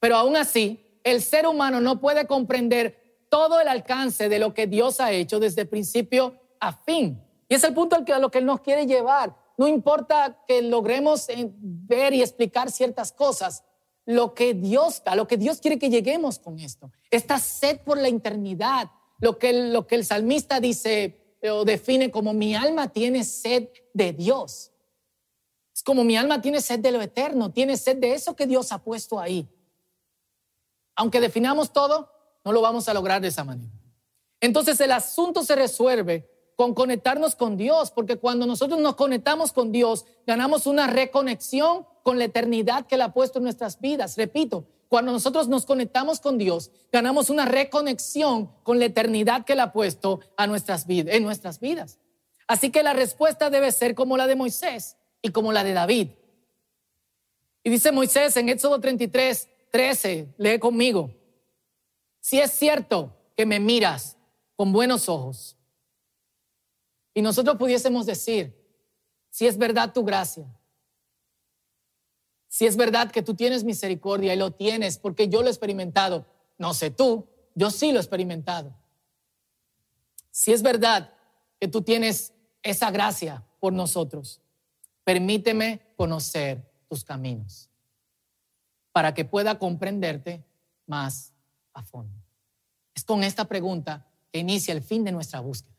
Pero 0.00 0.16
aún 0.16 0.36
así, 0.36 0.84
el 1.04 1.22
ser 1.22 1.46
humano 1.46 1.80
no 1.80 2.00
puede 2.00 2.26
comprender 2.26 3.26
todo 3.30 3.60
el 3.60 3.68
alcance 3.68 4.28
de 4.28 4.38
lo 4.38 4.52
que 4.52 4.66
Dios 4.66 5.00
ha 5.00 5.12
hecho 5.12 5.40
desde 5.40 5.64
principio 5.64 6.34
a 6.60 6.72
fin. 6.72 7.22
Y 7.48 7.54
es 7.54 7.64
el 7.64 7.74
punto 7.74 7.96
al 7.96 8.04
que, 8.04 8.12
a 8.12 8.18
lo 8.18 8.30
que 8.30 8.38
Él 8.38 8.44
nos 8.44 8.60
quiere 8.60 8.86
llevar. 8.86 9.36
No 9.56 9.68
importa 9.68 10.42
que 10.48 10.62
logremos 10.62 11.28
ver 11.62 12.12
y 12.12 12.22
explicar 12.22 12.70
ciertas 12.70 13.12
cosas, 13.12 13.64
lo 14.04 14.34
que 14.34 14.54
Dios, 14.54 15.02
a 15.06 15.14
lo 15.14 15.28
que 15.28 15.36
Dios 15.36 15.60
quiere 15.60 15.78
que 15.78 15.90
lleguemos 15.90 16.40
con 16.40 16.58
esto. 16.58 16.90
Esta 17.10 17.38
sed 17.38 17.80
por 17.80 17.98
la 17.98 18.08
eternidad, 18.08 18.90
lo 19.20 19.38
que, 19.38 19.52
lo 19.52 19.86
que 19.86 19.94
el 19.94 20.04
salmista 20.04 20.58
dice 20.58 21.36
o 21.48 21.64
define 21.64 22.10
como 22.10 22.32
mi 22.32 22.56
alma 22.56 22.88
tiene 22.88 23.22
sed 23.22 23.68
de 23.94 24.12
Dios. 24.12 24.71
Como 25.84 26.04
mi 26.04 26.16
alma 26.16 26.40
tiene 26.40 26.60
sed 26.60 26.80
de 26.80 26.92
lo 26.92 27.00
eterno, 27.00 27.50
tiene 27.50 27.76
sed 27.76 27.96
de 27.96 28.14
eso 28.14 28.36
que 28.36 28.46
Dios 28.46 28.72
ha 28.72 28.78
puesto 28.78 29.18
ahí. 29.18 29.48
Aunque 30.94 31.20
definamos 31.20 31.72
todo, 31.72 32.10
no 32.44 32.52
lo 32.52 32.60
vamos 32.60 32.88
a 32.88 32.94
lograr 32.94 33.20
de 33.20 33.28
esa 33.28 33.44
manera. 33.44 33.72
Entonces 34.40 34.80
el 34.80 34.92
asunto 34.92 35.42
se 35.44 35.54
resuelve 35.54 36.28
con 36.56 36.74
conectarnos 36.74 37.34
con 37.34 37.56
Dios, 37.56 37.90
porque 37.90 38.18
cuando 38.18 38.46
nosotros 38.46 38.80
nos 38.80 38.94
conectamos 38.94 39.52
con 39.52 39.72
Dios, 39.72 40.04
ganamos 40.26 40.66
una 40.66 40.86
reconexión 40.86 41.86
con 42.02 42.18
la 42.18 42.24
eternidad 42.24 42.86
que 42.86 42.96
Él 42.96 43.02
ha 43.02 43.12
puesto 43.12 43.38
en 43.38 43.44
nuestras 43.44 43.80
vidas. 43.80 44.16
Repito, 44.16 44.66
cuando 44.88 45.12
nosotros 45.12 45.48
nos 45.48 45.64
conectamos 45.64 46.20
con 46.20 46.38
Dios, 46.38 46.70
ganamos 46.92 47.30
una 47.30 47.46
reconexión 47.46 48.50
con 48.62 48.78
la 48.78 48.84
eternidad 48.84 49.44
que 49.44 49.54
Él 49.54 49.60
ha 49.60 49.72
puesto 49.72 50.20
a 50.36 50.46
nuestras 50.46 50.86
vidas, 50.86 51.14
en 51.14 51.22
nuestras 51.22 51.60
vidas. 51.60 51.98
Así 52.46 52.70
que 52.70 52.82
la 52.82 52.92
respuesta 52.92 53.48
debe 53.48 53.72
ser 53.72 53.94
como 53.94 54.16
la 54.16 54.26
de 54.26 54.36
Moisés 54.36 54.96
y 55.22 55.30
como 55.30 55.52
la 55.52 55.64
de 55.64 55.72
David. 55.72 56.08
Y 57.62 57.70
dice 57.70 57.92
Moisés 57.92 58.36
en 58.36 58.48
Éxodo 58.48 58.80
33, 58.80 59.48
13, 59.70 60.34
lee 60.36 60.58
conmigo, 60.58 61.14
si 62.20 62.40
es 62.40 62.52
cierto 62.52 63.16
que 63.36 63.46
me 63.46 63.60
miras 63.60 64.16
con 64.56 64.72
buenos 64.72 65.08
ojos, 65.08 65.56
y 67.14 67.22
nosotros 67.22 67.56
pudiésemos 67.56 68.06
decir, 68.06 68.54
si 69.30 69.46
es 69.46 69.56
verdad 69.56 69.92
tu 69.92 70.04
gracia, 70.04 70.46
si 72.48 72.66
es 72.66 72.76
verdad 72.76 73.10
que 73.10 73.22
tú 73.22 73.34
tienes 73.34 73.64
misericordia 73.64 74.34
y 74.34 74.36
lo 74.36 74.50
tienes 74.50 74.98
porque 74.98 75.28
yo 75.28 75.40
lo 75.40 75.48
he 75.48 75.50
experimentado, 75.50 76.26
no 76.58 76.74
sé 76.74 76.90
tú, 76.90 77.26
yo 77.54 77.70
sí 77.70 77.92
lo 77.92 77.98
he 77.98 78.02
experimentado. 78.02 78.76
Si 80.30 80.52
es 80.52 80.62
verdad 80.62 81.14
que 81.58 81.68
tú 81.68 81.80
tienes 81.80 82.34
esa 82.62 82.90
gracia 82.90 83.42
por 83.58 83.72
nosotros, 83.72 84.41
permíteme 85.04 85.80
conocer 85.96 86.70
tus 86.88 87.04
caminos 87.04 87.70
para 88.92 89.14
que 89.14 89.24
pueda 89.24 89.58
comprenderte 89.58 90.44
más 90.86 91.32
a 91.72 91.82
fondo. 91.82 92.22
Es 92.94 93.04
con 93.04 93.24
esta 93.24 93.46
pregunta 93.46 94.06
que 94.30 94.40
inicia 94.40 94.74
el 94.74 94.82
fin 94.82 95.04
de 95.04 95.12
nuestra 95.12 95.40
búsqueda. 95.40 95.76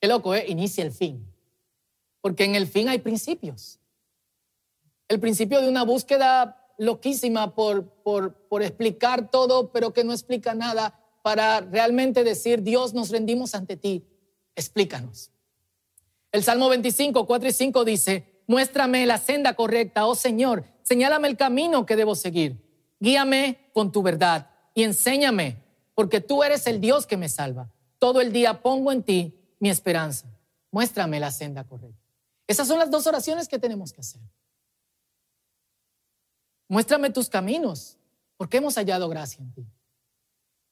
Qué 0.00 0.08
loco, 0.08 0.34
¿eh? 0.34 0.44
Inicia 0.48 0.84
el 0.84 0.92
fin. 0.92 1.26
Porque 2.20 2.44
en 2.44 2.54
el 2.54 2.66
fin 2.66 2.88
hay 2.88 2.98
principios. 2.98 3.80
El 5.08 5.20
principio 5.20 5.60
de 5.62 5.68
una 5.68 5.84
búsqueda 5.84 6.66
loquísima 6.76 7.54
por, 7.54 7.88
por, 8.02 8.34
por 8.48 8.62
explicar 8.62 9.30
todo, 9.30 9.72
pero 9.72 9.92
que 9.92 10.04
no 10.04 10.12
explica 10.12 10.54
nada, 10.54 11.00
para 11.22 11.60
realmente 11.60 12.24
decir, 12.24 12.62
Dios, 12.62 12.94
nos 12.94 13.10
rendimos 13.10 13.54
ante 13.54 13.76
ti, 13.76 14.06
explícanos. 14.54 15.32
El 16.32 16.44
Salmo 16.44 16.68
25, 16.68 17.26
4 17.26 17.48
y 17.48 17.52
5 17.52 17.84
dice, 17.84 18.42
muéstrame 18.46 19.06
la 19.06 19.18
senda 19.18 19.54
correcta, 19.54 20.06
oh 20.06 20.14
Señor, 20.14 20.64
señálame 20.82 21.28
el 21.28 21.36
camino 21.36 21.86
que 21.86 21.96
debo 21.96 22.14
seguir, 22.14 22.62
guíame 23.00 23.70
con 23.72 23.92
tu 23.92 24.02
verdad 24.02 24.50
y 24.74 24.82
enséñame, 24.82 25.62
porque 25.94 26.20
tú 26.20 26.42
eres 26.42 26.66
el 26.66 26.80
Dios 26.80 27.06
que 27.06 27.16
me 27.16 27.28
salva. 27.28 27.72
Todo 27.98 28.20
el 28.20 28.32
día 28.32 28.62
pongo 28.62 28.92
en 28.92 29.02
ti 29.02 29.34
mi 29.58 29.70
esperanza. 29.70 30.28
Muéstrame 30.70 31.18
la 31.18 31.30
senda 31.30 31.64
correcta. 31.64 31.98
Esas 32.46 32.68
son 32.68 32.78
las 32.78 32.90
dos 32.90 33.06
oraciones 33.06 33.48
que 33.48 33.58
tenemos 33.58 33.92
que 33.92 34.00
hacer. 34.00 34.20
Muéstrame 36.68 37.10
tus 37.10 37.28
caminos, 37.28 37.98
porque 38.36 38.58
hemos 38.58 38.76
hallado 38.76 39.08
gracia 39.08 39.42
en 39.42 39.52
ti. 39.52 39.66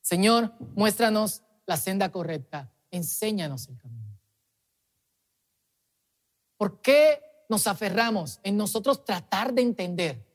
Señor, 0.03 0.53
muéstranos 0.75 1.42
la 1.66 1.77
senda 1.77 2.12
correcta, 2.12 2.71
enséñanos 2.90 3.69
el 3.69 3.79
camino. 3.79 4.06
¿Por 6.57 6.81
qué 6.81 7.21
nos 7.49 7.66
aferramos 7.66 8.40
en 8.42 8.57
nosotros 8.57 9.05
tratar 9.05 9.53
de 9.53 9.62
entender 9.62 10.27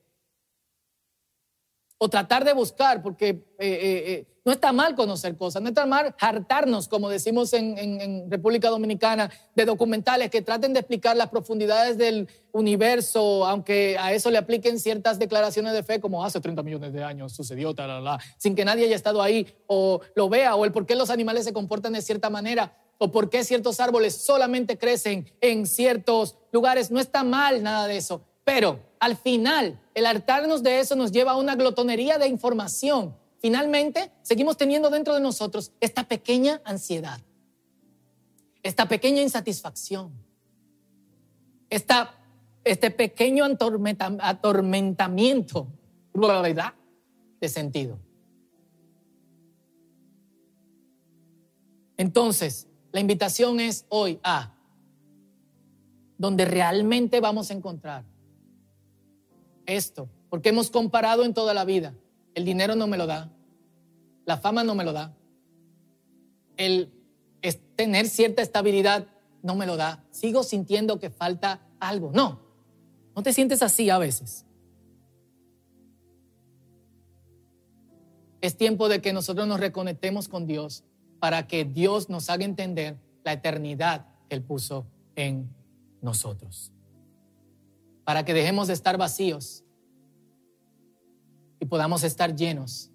o 1.97 2.09
tratar 2.09 2.45
de 2.45 2.53
buscar? 2.53 3.01
Porque 3.01 3.29
eh, 3.29 3.45
eh, 3.59 4.03
eh, 4.07 4.31
no 4.43 4.51
está 4.51 4.71
mal 4.73 4.95
conocer 4.95 5.37
cosas, 5.37 5.61
no 5.61 5.69
está 5.69 5.85
mal 5.85 6.15
hartarnos, 6.19 6.87
como 6.87 7.09
decimos 7.09 7.53
en, 7.53 8.29
República 8.29 8.69
Dominicana, 8.69 9.29
de 9.55 9.65
documentales 9.65 10.31
que 10.31 10.41
traten 10.41 10.73
de 10.73 10.79
explicar 10.79 11.15
las 11.15 11.29
profundidades 11.29 11.97
del 11.97 12.27
universo, 12.51 13.45
aunque 13.45 13.97
a 13.99 14.13
eso 14.13 14.31
le 14.31 14.39
apliquen 14.39 14.79
ciertas 14.79 15.19
declaraciones 15.19 15.73
de 15.73 15.83
fe, 15.83 15.99
como 15.99 16.25
hace 16.25 16.39
30 16.39 16.63
millones 16.63 16.93
de 16.93 17.03
años 17.03 17.33
sucedió, 17.33 17.75
tal, 17.75 18.03
sin 18.37 18.55
que 18.55 18.65
nadie 18.65 18.85
haya 18.85 18.95
estado 18.95 19.21
ahí 19.21 19.47
o 19.67 20.01
lo 20.15 20.27
vea, 20.27 20.55
o 20.55 20.65
el 20.65 20.71
por 20.71 20.87
qué 20.87 20.95
los 20.95 21.11
animales 21.11 21.45
se 21.45 21.53
comportan 21.53 21.93
de 21.93 22.01
cierta 22.01 22.31
manera, 22.31 22.75
o 23.03 23.11
por 23.11 23.31
qué 23.31 23.43
ciertos 23.43 23.79
árboles 23.79 24.15
solamente 24.15 24.77
crecen 24.77 25.27
en 25.41 25.65
ciertos 25.65 26.37
lugares. 26.51 26.91
No 26.91 26.99
está 26.99 27.23
mal 27.23 27.63
nada 27.63 27.87
de 27.87 27.97
eso, 27.97 28.21
pero 28.43 28.79
al 28.99 29.17
final 29.17 29.81
el 29.95 30.05
hartarnos 30.05 30.61
de 30.61 30.79
eso 30.79 30.95
nos 30.95 31.11
lleva 31.11 31.31
a 31.31 31.37
una 31.37 31.55
glotonería 31.55 32.19
de 32.19 32.27
información 32.27 33.15
finalmente 33.41 34.11
seguimos 34.21 34.55
teniendo 34.55 34.89
dentro 34.91 35.15
de 35.15 35.19
nosotros 35.19 35.73
esta 35.79 36.07
pequeña 36.07 36.61
ansiedad, 36.63 37.19
esta 38.61 38.87
pequeña 38.87 39.23
insatisfacción, 39.23 40.13
esta, 41.69 42.15
este 42.63 42.91
pequeño 42.91 43.43
atormentamiento 44.19 45.67
de 47.39 47.49
sentido. 47.49 47.97
Entonces, 51.97 52.67
la 52.91 52.99
invitación 52.99 53.59
es 53.59 53.85
hoy 53.89 54.19
a 54.23 54.53
donde 56.17 56.45
realmente 56.45 57.19
vamos 57.19 57.49
a 57.49 57.53
encontrar 57.53 58.03
esto, 59.65 60.09
porque 60.29 60.49
hemos 60.49 60.69
comparado 60.69 61.23
en 61.23 61.33
toda 61.33 61.53
la 61.53 61.65
vida 61.65 61.93
el 62.33 62.45
dinero 62.45 62.75
no 62.75 62.87
me 62.87 62.97
lo 62.97 63.07
da. 63.07 63.31
La 64.25 64.37
fama 64.37 64.63
no 64.63 64.75
me 64.75 64.83
lo 64.83 64.93
da. 64.93 65.13
El 66.57 66.91
tener 67.75 68.07
cierta 68.07 68.41
estabilidad 68.41 69.07
no 69.41 69.55
me 69.55 69.65
lo 69.65 69.75
da. 69.77 70.03
Sigo 70.11 70.43
sintiendo 70.43 70.99
que 70.99 71.09
falta 71.09 71.61
algo. 71.79 72.11
No, 72.13 72.39
no 73.15 73.23
te 73.23 73.33
sientes 73.33 73.61
así 73.61 73.89
a 73.89 73.97
veces. 73.97 74.45
Es 78.39 78.57
tiempo 78.57 78.89
de 78.89 79.01
que 79.01 79.13
nosotros 79.13 79.47
nos 79.47 79.59
reconectemos 79.59 80.27
con 80.27 80.47
Dios 80.47 80.83
para 81.21 81.47
que 81.47 81.65
Dios 81.65 82.09
nos 82.09 82.31
haga 82.31 82.43
entender 82.43 82.97
la 83.23 83.33
eternidad 83.33 84.07
que 84.27 84.35
Él 84.35 84.41
puso 84.41 84.87
en 85.15 85.47
nosotros. 86.01 86.71
Para 88.03 88.25
que 88.25 88.33
dejemos 88.33 88.67
de 88.67 88.73
estar 88.73 88.97
vacíos 88.97 89.63
y 91.59 91.65
podamos 91.65 92.03
estar 92.03 92.35
llenos 92.35 92.89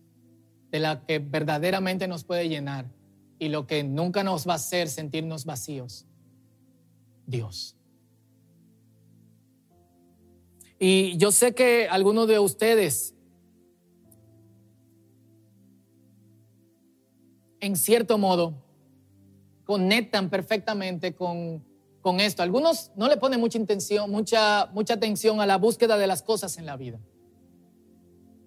de 0.72 0.80
la 0.80 1.06
que 1.06 1.20
verdaderamente 1.20 2.08
nos 2.08 2.24
puede 2.24 2.48
llenar 2.48 2.90
y 3.38 3.48
lo 3.48 3.68
que 3.68 3.84
nunca 3.84 4.24
nos 4.24 4.46
va 4.46 4.54
a 4.54 4.56
hacer 4.56 4.88
sentirnos 4.88 5.44
vacíos, 5.44 6.04
Dios. 7.26 7.76
Y 10.80 11.16
yo 11.16 11.30
sé 11.30 11.54
que 11.54 11.86
algunos 11.88 12.26
de 12.26 12.40
ustedes, 12.40 13.14
en 17.66 17.76
cierto 17.76 18.18
modo, 18.18 18.54
conectan 19.64 20.30
perfectamente 20.30 21.14
con, 21.14 21.64
con 22.00 22.20
esto. 22.20 22.42
Algunos 22.42 22.92
no 22.96 23.08
le 23.08 23.16
ponen 23.16 23.40
mucha 23.40 23.58
intención, 23.58 24.10
mucha, 24.10 24.66
mucha 24.72 24.94
atención 24.94 25.40
a 25.40 25.46
la 25.46 25.58
búsqueda 25.58 25.98
de 25.98 26.06
las 26.06 26.22
cosas 26.22 26.56
en 26.58 26.66
la 26.66 26.76
vida 26.76 26.98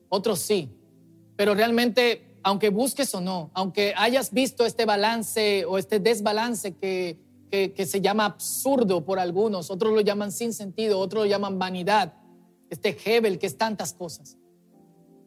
otros 0.09 0.39
sí. 0.39 0.69
Pero 1.37 1.53
realmente, 1.55 2.37
aunque 2.43 2.69
busques 2.69 3.13
o 3.15 3.21
no, 3.21 3.51
aunque 3.53 3.93
hayas 3.95 4.33
visto 4.33 4.65
este 4.65 4.85
balance 4.85 5.63
o 5.65 5.77
este 5.77 5.99
desbalance 5.99 6.75
que, 6.75 7.17
que, 7.49 7.85
se 7.85 8.01
llama 8.01 8.25
absurdo 8.25 9.05
por 9.05 9.19
algunos, 9.19 9.71
otros 9.71 9.93
lo 9.93 10.01
llaman 10.01 10.31
sin 10.31 10.53
sentido, 10.53 10.99
otros 10.99 11.23
lo 11.23 11.29
llaman 11.29 11.57
vanidad, 11.57 12.13
este 12.69 12.97
Hebel 13.05 13.39
que 13.39 13.47
es 13.47 13.57
tantas 13.57 13.93
cosas. 13.93 14.37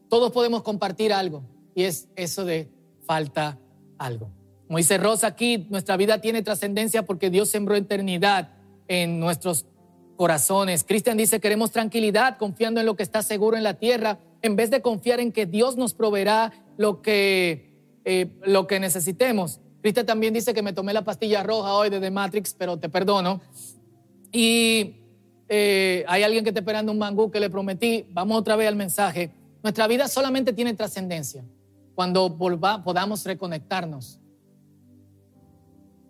Todos 0.08 0.30
podemos 0.32 0.62
compartir 0.62 1.12
algo 1.12 1.44
y 1.74 1.84
es 1.84 2.08
eso 2.16 2.44
de 2.44 2.70
falta 3.06 3.58
algo. 4.04 4.30
Como 4.66 4.78
dice 4.78 4.96
Rosa 4.96 5.26
aquí, 5.26 5.66
nuestra 5.70 5.96
vida 5.96 6.18
tiene 6.20 6.42
trascendencia 6.42 7.02
porque 7.02 7.30
Dios 7.30 7.50
sembró 7.50 7.74
eternidad 7.76 8.50
en 8.88 9.20
nuestros 9.20 9.66
corazones. 10.16 10.84
Cristian 10.84 11.16
dice, 11.18 11.40
queremos 11.40 11.72
tranquilidad 11.72 12.38
confiando 12.38 12.80
en 12.80 12.86
lo 12.86 12.96
que 12.96 13.02
está 13.02 13.22
seguro 13.22 13.56
en 13.56 13.64
la 13.64 13.74
tierra 13.74 14.18
en 14.40 14.56
vez 14.56 14.70
de 14.70 14.82
confiar 14.82 15.20
en 15.20 15.32
que 15.32 15.46
Dios 15.46 15.76
nos 15.76 15.94
proveerá 15.94 16.52
lo 16.76 17.02
que, 17.02 18.00
eh, 18.04 18.30
lo 18.44 18.66
que 18.66 18.80
necesitemos. 18.80 19.60
Cristian 19.82 20.06
también 20.06 20.34
dice 20.34 20.54
que 20.54 20.62
me 20.62 20.72
tomé 20.72 20.92
la 20.92 21.02
pastilla 21.02 21.42
roja 21.42 21.74
hoy 21.74 21.90
de 21.90 22.00
The 22.00 22.10
Matrix, 22.10 22.54
pero 22.54 22.78
te 22.78 22.88
perdono. 22.88 23.40
Y 24.32 24.96
eh, 25.48 26.04
hay 26.08 26.22
alguien 26.22 26.44
que 26.44 26.52
te 26.52 26.60
esperando 26.60 26.92
un 26.92 26.98
mangú 26.98 27.30
que 27.30 27.40
le 27.40 27.50
prometí. 27.50 28.06
Vamos 28.10 28.38
otra 28.38 28.56
vez 28.56 28.68
al 28.68 28.76
mensaje. 28.76 29.30
Nuestra 29.62 29.86
vida 29.86 30.08
solamente 30.08 30.52
tiene 30.52 30.74
trascendencia 30.74 31.44
cuando 31.94 32.36
podamos 32.36 33.24
reconectarnos 33.24 34.20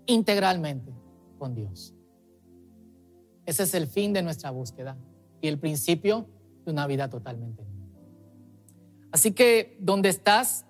integralmente 0.07 0.93
con 1.39 1.55
Dios. 1.55 1.95
Ese 3.47 3.65
es 3.65 3.75
el 3.75 3.87
fin 3.87 4.13
de 4.13 4.23
nuestra 4.23 4.51
búsqueda 4.51 4.97
y 5.41 5.49
el 5.49 5.59
principio 5.59 6.27
de 6.65 6.71
una 6.71 6.87
vida 6.87 7.11
totalmente 7.11 7.73
Así 9.13 9.33
que 9.33 9.77
donde 9.79 10.09
estás, 10.09 10.65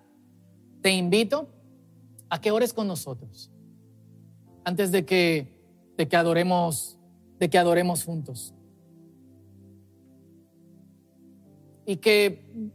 te 0.81 0.91
invito 0.91 1.47
a 2.29 2.41
que 2.41 2.51
ores 2.51 2.73
con 2.73 2.87
nosotros. 2.87 3.49
antes 4.65 4.91
de 4.91 5.05
que, 5.05 5.47
de 5.97 6.07
que 6.07 6.15
adoremos, 6.15 6.97
de 7.39 7.49
que 7.49 7.57
adoremos 7.57 8.05
juntos. 8.05 8.53
Y 11.85 11.97
que 11.97 12.71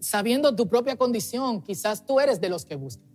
sabiendo 0.00 0.54
tu 0.54 0.68
propia 0.68 0.96
condición, 0.96 1.62
quizás 1.62 2.04
tú 2.04 2.20
eres 2.20 2.40
de 2.40 2.48
los 2.48 2.64
que 2.64 2.76
buscan. 2.76 3.08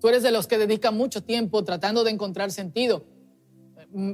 Tú 0.00 0.08
eres 0.08 0.22
de 0.22 0.32
los 0.32 0.46
que 0.46 0.58
dedican 0.58 0.96
mucho 0.96 1.22
tiempo 1.22 1.62
tratando 1.62 2.02
de 2.02 2.10
encontrar 2.10 2.50
sentido. 2.50 3.04
Mm, 3.92 4.12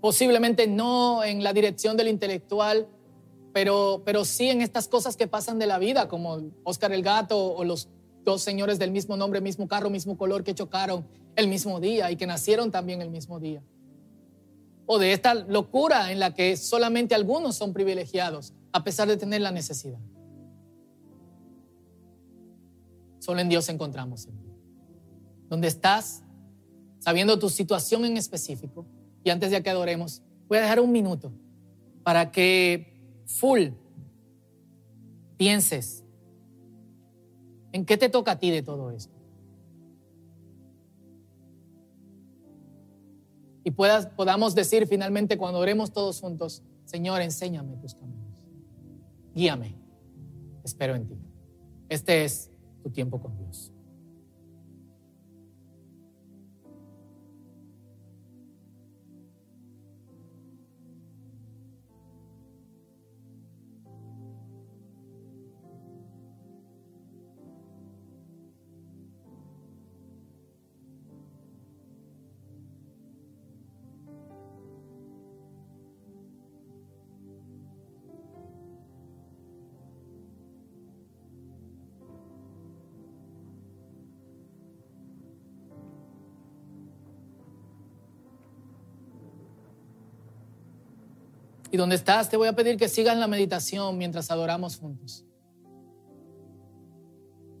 posiblemente 0.00 0.66
no 0.66 1.24
en 1.24 1.42
la 1.42 1.52
dirección 1.52 1.96
del 1.96 2.08
intelectual, 2.08 2.88
pero, 3.52 4.02
pero 4.04 4.24
sí 4.24 4.48
en 4.48 4.60
estas 4.60 4.88
cosas 4.88 5.16
que 5.16 5.26
pasan 5.26 5.58
de 5.58 5.66
la 5.66 5.78
vida, 5.78 6.08
como 6.08 6.52
Oscar 6.64 6.92
el 6.92 7.02
Gato 7.02 7.54
o 7.54 7.64
los 7.64 7.88
dos 8.24 8.42
señores 8.42 8.78
del 8.78 8.90
mismo 8.90 9.16
nombre, 9.16 9.40
mismo 9.40 9.66
carro, 9.66 9.90
mismo 9.90 10.16
color 10.16 10.44
que 10.44 10.54
chocaron 10.54 11.06
el 11.36 11.48
mismo 11.48 11.80
día 11.80 12.10
y 12.10 12.16
que 12.16 12.26
nacieron 12.26 12.70
también 12.70 13.02
el 13.02 13.10
mismo 13.10 13.40
día. 13.40 13.62
O 14.92 14.98
de 14.98 15.12
esta 15.12 15.34
locura 15.34 16.10
en 16.10 16.18
la 16.18 16.34
que 16.34 16.56
solamente 16.56 17.14
algunos 17.14 17.54
son 17.54 17.72
privilegiados 17.72 18.54
a 18.72 18.82
pesar 18.82 19.06
de 19.06 19.16
tener 19.16 19.40
la 19.40 19.52
necesidad. 19.52 20.00
Solo 23.20 23.38
en 23.38 23.48
Dios 23.48 23.68
encontramos 23.68 24.28
donde 25.48 25.68
estás, 25.68 26.24
sabiendo 26.98 27.38
tu 27.38 27.50
situación 27.50 28.04
en 28.04 28.16
específico. 28.16 28.84
Y 29.22 29.30
antes 29.30 29.52
de 29.52 29.62
que 29.62 29.70
adoremos, 29.70 30.22
voy 30.48 30.58
a 30.58 30.62
dejar 30.62 30.80
un 30.80 30.90
minuto 30.90 31.30
para 32.02 32.32
que 32.32 33.00
full 33.26 33.68
pienses 35.36 36.02
en 37.70 37.86
qué 37.86 37.96
te 37.96 38.08
toca 38.08 38.32
a 38.32 38.38
ti 38.40 38.50
de 38.50 38.64
todo 38.64 38.90
esto. 38.90 39.19
Y 43.64 43.72
puedas, 43.72 44.06
podamos 44.06 44.54
decir 44.54 44.86
finalmente 44.86 45.36
cuando 45.36 45.58
oremos 45.58 45.92
todos 45.92 46.20
juntos, 46.20 46.62
Señor, 46.84 47.20
enséñame 47.20 47.76
tus 47.76 47.94
caminos. 47.94 48.34
Guíame. 49.34 49.76
Espero 50.64 50.94
en 50.94 51.06
ti. 51.06 51.18
Este 51.88 52.24
es 52.24 52.50
tu 52.82 52.90
tiempo 52.90 53.20
con 53.20 53.36
Dios. 53.36 53.72
Y 91.70 91.76
donde 91.76 91.94
estás, 91.94 92.28
te 92.28 92.36
voy 92.36 92.48
a 92.48 92.54
pedir 92.54 92.76
que 92.76 92.88
sigas 92.88 93.16
la 93.16 93.28
meditación 93.28 93.96
mientras 93.96 94.30
adoramos 94.30 94.76
juntos. 94.76 95.24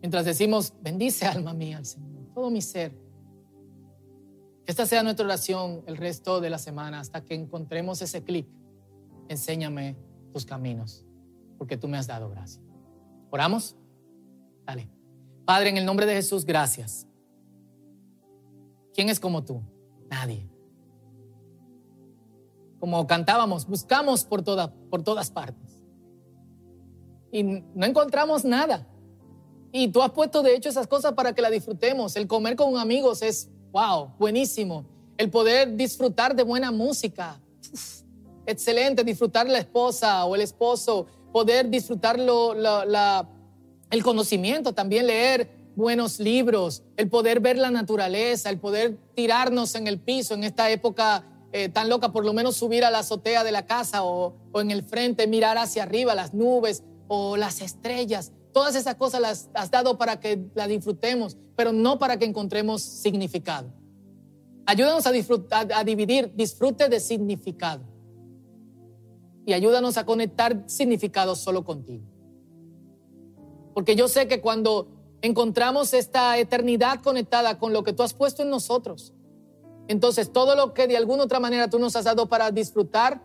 Mientras 0.00 0.24
decimos, 0.24 0.72
bendice 0.80 1.26
alma 1.26 1.52
mía 1.52 1.78
al 1.78 1.86
Señor, 1.86 2.24
todo 2.34 2.50
mi 2.50 2.62
ser. 2.62 2.92
Que 4.64 4.72
esta 4.72 4.86
sea 4.86 5.02
nuestra 5.02 5.24
oración 5.24 5.82
el 5.86 5.96
resto 5.96 6.40
de 6.40 6.50
la 6.50 6.58
semana 6.58 7.00
hasta 7.00 7.24
que 7.24 7.34
encontremos 7.34 8.02
ese 8.02 8.24
clic. 8.24 8.48
Enséñame 9.28 9.96
tus 10.32 10.44
caminos, 10.44 11.04
porque 11.58 11.76
tú 11.76 11.86
me 11.86 11.98
has 11.98 12.06
dado 12.06 12.30
gracia. 12.30 12.62
¿Oramos? 13.30 13.76
Dale. 14.66 14.88
Padre, 15.44 15.70
en 15.70 15.76
el 15.76 15.86
nombre 15.86 16.06
de 16.06 16.14
Jesús, 16.14 16.44
gracias. 16.44 17.06
¿Quién 18.92 19.08
es 19.08 19.20
como 19.20 19.44
tú? 19.44 19.62
Nadie 20.10 20.48
como 22.80 23.06
cantábamos, 23.06 23.66
buscamos 23.66 24.24
por, 24.24 24.42
por 24.88 25.02
todas 25.04 25.30
partes. 25.30 25.84
Y 27.30 27.42
no 27.42 27.86
encontramos 27.86 28.44
nada. 28.44 28.88
Y 29.70 29.88
tú 29.88 30.02
has 30.02 30.10
puesto 30.10 30.42
de 30.42 30.56
hecho 30.56 30.70
esas 30.70 30.86
cosas 30.88 31.12
para 31.12 31.34
que 31.34 31.42
la 31.42 31.50
disfrutemos. 31.50 32.16
El 32.16 32.26
comer 32.26 32.56
con 32.56 32.76
amigos 32.78 33.22
es, 33.22 33.48
wow, 33.70 34.14
buenísimo. 34.18 34.86
El 35.16 35.30
poder 35.30 35.76
disfrutar 35.76 36.34
de 36.34 36.42
buena 36.42 36.72
música, 36.72 37.38
excelente. 38.46 39.04
Disfrutar 39.04 39.48
la 39.48 39.58
esposa 39.58 40.24
o 40.24 40.34
el 40.34 40.40
esposo, 40.40 41.06
poder 41.32 41.68
disfrutar 41.68 42.18
el 42.18 44.02
conocimiento, 44.02 44.72
también 44.72 45.06
leer 45.06 45.50
buenos 45.76 46.18
libros, 46.18 46.82
el 46.96 47.08
poder 47.08 47.40
ver 47.40 47.58
la 47.58 47.70
naturaleza, 47.70 48.50
el 48.50 48.58
poder 48.58 48.98
tirarnos 49.14 49.74
en 49.74 49.86
el 49.86 50.00
piso 50.00 50.34
en 50.34 50.44
esta 50.44 50.70
época 50.70 51.24
eh, 51.52 51.68
tan 51.68 51.88
loca, 51.88 52.12
por 52.12 52.24
lo 52.24 52.32
menos 52.32 52.56
subir 52.56 52.84
a 52.84 52.90
la 52.90 53.00
azotea 53.00 53.42
de 53.42 53.50
la 53.50 53.66
casa 53.66 54.04
o, 54.04 54.36
en 54.54 54.70
el 54.70 54.84
frente, 54.84 55.26
mirar 55.26 55.58
hacia 55.58 55.82
arriba 55.82 56.14
las 56.14 56.32
nubes 56.32 56.84
o 57.08 57.36
las 57.36 57.60
estrellas. 57.60 58.32
Todas 58.52 58.76
esas 58.76 58.94
cosas 58.94 59.20
las 59.20 59.50
has 59.54 59.70
dado 59.70 59.98
para 59.98 60.20
que 60.20 60.46
las 60.54 60.68
disfrutemos, 60.68 61.36
pero 61.56 61.72
no 61.72 61.98
para 61.98 62.18
que 62.18 62.24
encontremos 62.24 62.82
significado. 62.82 63.72
Ayúdanos 64.66 65.06
a, 65.06 65.12
disfrutar, 65.12 65.72
a 65.72 65.82
dividir 65.82 66.32
disfrute 66.36 66.88
de 66.88 67.00
significado. 67.00 67.82
Y 69.44 69.52
ayúdanos 69.52 69.96
a 69.96 70.06
conectar 70.06 70.62
significado 70.66 71.34
solo 71.34 71.64
contigo. 71.64 72.04
Porque 73.74 73.96
yo 73.96 74.06
sé 74.06 74.28
que 74.28 74.40
cuando 74.40 74.88
encontramos 75.22 75.94
esta 75.94 76.38
eternidad 76.38 77.00
conectada 77.02 77.58
con 77.58 77.72
lo 77.72 77.82
que 77.82 77.92
tú 77.92 78.02
has 78.02 78.14
puesto 78.14 78.42
en 78.42 78.50
nosotros, 78.50 79.14
entonces 79.90 80.32
todo 80.32 80.54
lo 80.54 80.72
que 80.72 80.86
de 80.86 80.96
alguna 80.96 81.24
otra 81.24 81.40
manera 81.40 81.68
tú 81.68 81.80
nos 81.80 81.96
has 81.96 82.04
dado 82.04 82.28
para 82.28 82.52
disfrutar 82.52 83.24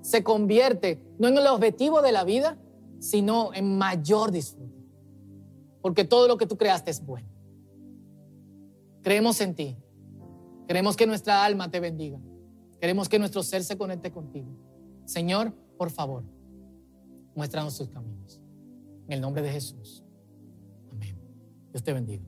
se 0.00 0.24
convierte 0.24 0.98
no 1.18 1.28
en 1.28 1.36
el 1.36 1.46
objetivo 1.46 2.00
de 2.00 2.10
la 2.10 2.24
vida, 2.24 2.56
sino 3.00 3.52
en 3.52 3.76
mayor 3.76 4.30
disfrute. 4.30 4.80
Porque 5.82 6.04
todo 6.04 6.26
lo 6.26 6.38
que 6.38 6.46
tú 6.46 6.56
creaste 6.56 6.90
es 6.90 7.04
bueno. 7.04 7.28
Creemos 9.02 9.42
en 9.42 9.54
ti. 9.54 9.76
Queremos 10.66 10.96
que 10.96 11.06
nuestra 11.06 11.44
alma 11.44 11.70
te 11.70 11.80
bendiga. 11.80 12.18
Queremos 12.80 13.10
que 13.10 13.18
nuestro 13.18 13.42
ser 13.42 13.62
se 13.62 13.76
conecte 13.76 14.10
contigo. 14.10 14.48
Señor, 15.04 15.52
por 15.76 15.90
favor, 15.90 16.24
muéstranos 17.34 17.76
tus 17.76 17.90
caminos. 17.90 18.40
En 19.04 19.12
el 19.12 19.20
nombre 19.20 19.42
de 19.42 19.52
Jesús. 19.52 20.02
Amén. 20.90 21.20
Dios 21.72 21.82
te 21.82 21.92
bendiga. 21.92 22.24